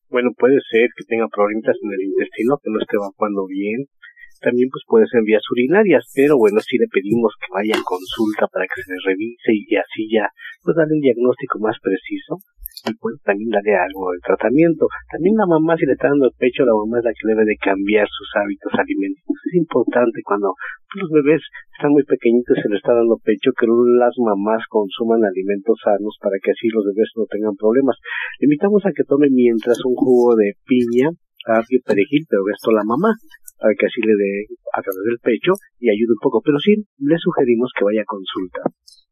Bueno, 0.09 0.31
puede 0.39 0.55
ser 0.71 0.87
que 0.97 1.03
tenga 1.09 1.27
problemas 1.35 1.75
en 1.83 1.91
el 1.99 2.07
intestino, 2.07 2.55
que 2.63 2.71
no 2.71 2.79
esté 2.79 2.95
evacuando 2.95 3.45
bien. 3.49 3.91
También 4.41 4.69
pues 4.71 4.83
puede 4.87 5.07
ser 5.07 5.23
vías 5.25 5.43
urinarias, 5.51 6.11
pero 6.15 6.37
bueno, 6.37 6.61
si 6.61 6.79
le 6.79 6.87
pedimos 6.91 7.33
que 7.41 7.53
vaya 7.53 7.75
a 7.77 7.85
consulta 7.85 8.47
para 8.49 8.67
que 8.67 8.83
se 8.83 8.93
le 8.93 9.01
revise 9.05 9.51
y 9.53 9.77
así 9.77 10.09
ya 10.11 10.29
pues 10.63 10.77
darle 10.77 10.95
un 10.95 11.05
diagnóstico 11.05 11.59
más 11.61 11.77
preciso 11.81 12.41
y 12.85 12.93
pues 13.01 13.17
también 13.23 13.49
darle 13.49 13.77
algo 13.77 14.13
de 14.13 14.21
tratamiento. 14.21 14.91
También 15.09 15.37
la 15.39 15.47
mamá, 15.47 15.77
si 15.79 15.87
le 15.87 15.95
está 15.95 16.11
dando 16.11 16.27
el 16.27 16.37
pecho, 16.37 16.67
la 16.67 16.75
mamá 16.75 16.99
es 16.99 17.05
la 17.05 17.15
que 17.15 17.29
debe 17.31 17.45
de 17.47 17.57
cambiar 17.57 18.05
sus 18.11 18.29
hábitos 18.37 18.73
alimenticios. 18.75 19.41
Es 19.47 19.55
importante 19.55 20.21
cuando 20.25 20.53
los 21.01 21.11
bebés 21.11 21.41
están 21.73 21.95
muy 21.95 22.05
pequeñitos 22.05 22.59
y 22.59 22.61
se 22.61 22.69
les 22.69 22.83
está 22.83 22.93
dando 22.93 23.17
pecho, 23.23 23.55
que 23.57 23.67
las 23.71 24.15
mamás 24.19 24.67
consuman 24.69 25.25
alimentos 25.25 25.79
sanos 25.81 26.19
para 26.21 26.37
que 26.43 26.53
así 26.53 26.69
los 26.69 26.85
bebés 26.93 27.09
no 27.17 27.25
tengan 27.31 27.57
problemas. 27.57 27.97
Le 28.41 28.51
invitamos 28.51 28.85
a 28.85 28.93
que 28.93 29.07
tome 29.07 29.31
mientras 29.31 29.79
un 29.85 29.95
jugo 29.95 30.37
de 30.37 30.59
piña, 30.67 31.09
apio, 31.47 31.81
perejil, 31.85 32.27
pero 32.29 32.43
esto 32.53 32.73
la 32.73 32.85
mamá, 32.85 33.17
para 33.59 33.75
que 33.75 33.87
así 33.87 34.01
le 34.03 34.15
dé 34.15 34.33
a 34.73 34.81
través 34.83 35.03
del 35.05 35.19
pecho 35.23 35.53
y 35.79 35.91
ayude 35.91 36.15
un 36.15 36.23
poco. 36.23 36.43
Pero 36.45 36.59
sí, 36.59 36.75
le 36.99 37.17
sugerimos 37.19 37.71
que 37.77 37.85
vaya 37.85 38.03
a 38.03 38.09
consulta. 38.09 38.63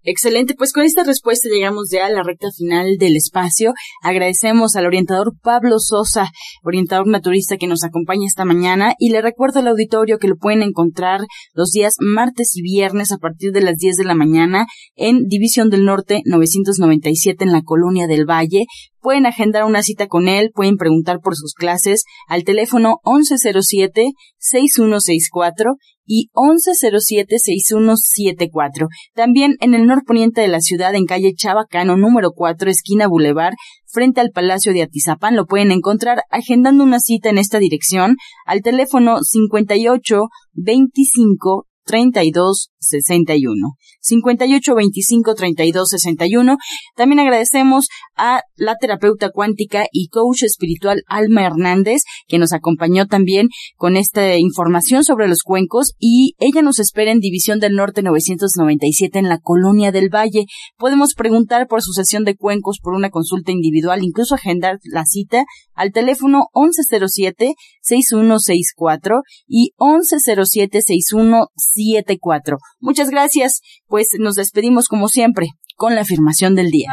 Excelente, 0.05 0.55
pues 0.57 0.73
con 0.73 0.83
esta 0.83 1.05
respuesta 1.05 1.49
llegamos 1.49 1.91
ya 1.93 2.07
a 2.07 2.11
la 2.11 2.25
recta 2.25 2.49
final 2.51 2.97
del 2.99 3.15
espacio. 3.15 3.73
Agradecemos 4.03 4.75
al 4.75 4.87
orientador 4.87 5.35
Pablo 5.41 5.79
Sosa, 5.79 6.29
orientador 6.65 7.07
naturista 7.07 7.57
que 7.57 7.69
nos 7.69 7.85
acompaña 7.85 8.27
esta 8.27 8.45
mañana 8.45 8.95
y 8.99 9.11
le 9.11 9.23
recuerdo 9.23 9.61
al 9.61 9.69
auditorio 9.69 10.19
que 10.19 10.27
lo 10.27 10.35
pueden 10.35 10.63
encontrar 10.63 11.21
los 11.55 11.71
días 11.71 11.95
martes 12.01 12.57
y 12.57 12.63
viernes 12.63 13.13
a 13.13 13.19
partir 13.19 13.53
de 13.53 13.61
las 13.61 13.77
10 13.77 13.95
de 13.95 14.05
la 14.05 14.17
mañana 14.17 14.67
en 14.97 15.29
División 15.29 15.71
del 15.71 15.85
Norte 15.85 16.23
997 16.25 17.45
en 17.45 17.53
la 17.53 17.63
Colonia 17.63 18.09
del 18.09 18.29
Valle. 18.29 18.65
Pueden 19.01 19.27
agendar 19.27 19.63
una 19.65 19.85
cita 19.85 20.09
con 20.09 20.27
él, 20.27 20.51
pueden 20.53 20.79
preguntar 20.79 21.21
por 21.21 21.37
sus 21.37 21.55
clases 21.55 22.03
al 22.27 22.43
teléfono 22.43 22.97
1107-6164 23.05 25.77
y 26.07 26.31
1107-6174. 26.35 28.89
También 29.15 29.57
en 29.61 29.75
el 29.75 29.87
norponiente 29.87 30.41
de 30.41 30.49
la 30.49 30.61
ciudad, 30.61 30.95
en 30.95 31.05
calle 31.07 31.33
Chabacano, 31.37 31.97
número 31.97 32.31
4, 32.33 32.71
esquina 32.71 33.09
Boulevard, 33.09 33.55
frente 33.87 34.21
al 34.21 34.31
Palacio 34.31 34.73
de 34.73 34.83
Atizapán, 34.83 35.37
lo 35.37 35.47
pueden 35.47 35.71
encontrar 35.71 36.23
agendando 36.31 36.83
una 36.85 37.01
cita 37.01 37.31
en 37.31 37.39
esta 37.39 37.59
dirección 37.59 38.17
al 38.47 38.63
teléfono 38.63 39.19
58 39.23 40.29
25 40.55 41.67
32 41.85 42.71
61. 42.83 43.77
58 44.01 44.75
25 44.75 45.35
32 45.35 45.89
61. 45.89 46.57
También 46.97 47.21
agradecemos 47.21 47.87
a 48.17 48.43
la 48.57 48.77
terapeuta 48.77 49.31
cuántica 49.31 49.87
y 49.93 50.09
coach 50.09 50.43
espiritual 50.43 51.03
Alma 51.07 51.45
Hernández, 51.45 52.03
que 52.27 52.39
nos 52.39 52.53
acompañó 52.53 53.07
también 53.07 53.49
con 53.77 53.97
esta 53.97 54.37
información 54.37 55.05
sobre 55.05 55.29
los 55.29 55.43
cuencos 55.43 55.93
y 55.99 56.35
ella 56.39 56.63
nos 56.63 56.79
espera 56.79 57.13
en 57.13 57.21
División 57.21 57.61
del 57.61 57.75
Norte 57.75 58.03
997 58.03 59.19
en 59.19 59.29
la 59.29 59.39
Colonia 59.39 59.93
del 59.93 60.09
Valle. 60.09 60.47
Podemos 60.77 61.15
preguntar 61.15 61.69
por 61.69 61.83
su 61.83 61.93
sesión 61.93 62.25
de 62.25 62.37
cuencos 62.37 62.79
por 62.83 62.95
una 62.95 63.11
consulta 63.11 63.53
individual, 63.53 64.03
incluso 64.03 64.35
agendar 64.35 64.79
la 64.85 65.05
cita 65.05 65.45
al 65.75 65.93
teléfono 65.93 66.47
1107 66.55 67.55
6164 67.83 69.23
y 69.47 69.73
1107 69.79 70.83
6164 70.83 71.72
74. 71.75 72.59
Muchas 72.81 73.11
gracias, 73.11 73.61
pues 73.89 74.09
nos 74.19 74.35
despedimos 74.35 74.89
como 74.89 75.09
siempre 75.09 75.49
con 75.77 75.95
la 75.95 76.03
afirmación 76.03 76.55
del 76.55 76.71
día. 76.71 76.89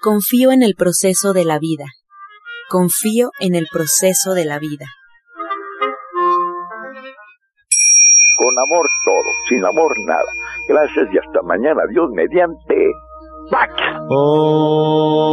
Confío 0.00 0.52
en 0.52 0.62
el 0.62 0.74
proceso 0.74 1.32
de 1.32 1.44
la 1.44 1.58
vida. 1.58 1.84
Confío 2.68 3.30
en 3.40 3.54
el 3.54 3.66
proceso 3.70 4.34
de 4.34 4.44
la 4.44 4.58
vida. 4.58 4.86
Con 8.36 8.58
amor 8.58 8.88
todo, 9.04 9.32
sin 9.48 9.64
amor 9.64 9.92
nada. 10.06 10.22
Gracias 10.68 11.08
y 11.12 11.18
hasta 11.18 11.42
mañana. 11.42 11.82
Dios 11.90 12.10
mediante. 12.12 12.92
¡Pax! 13.50 13.72
Oh. 14.10 15.28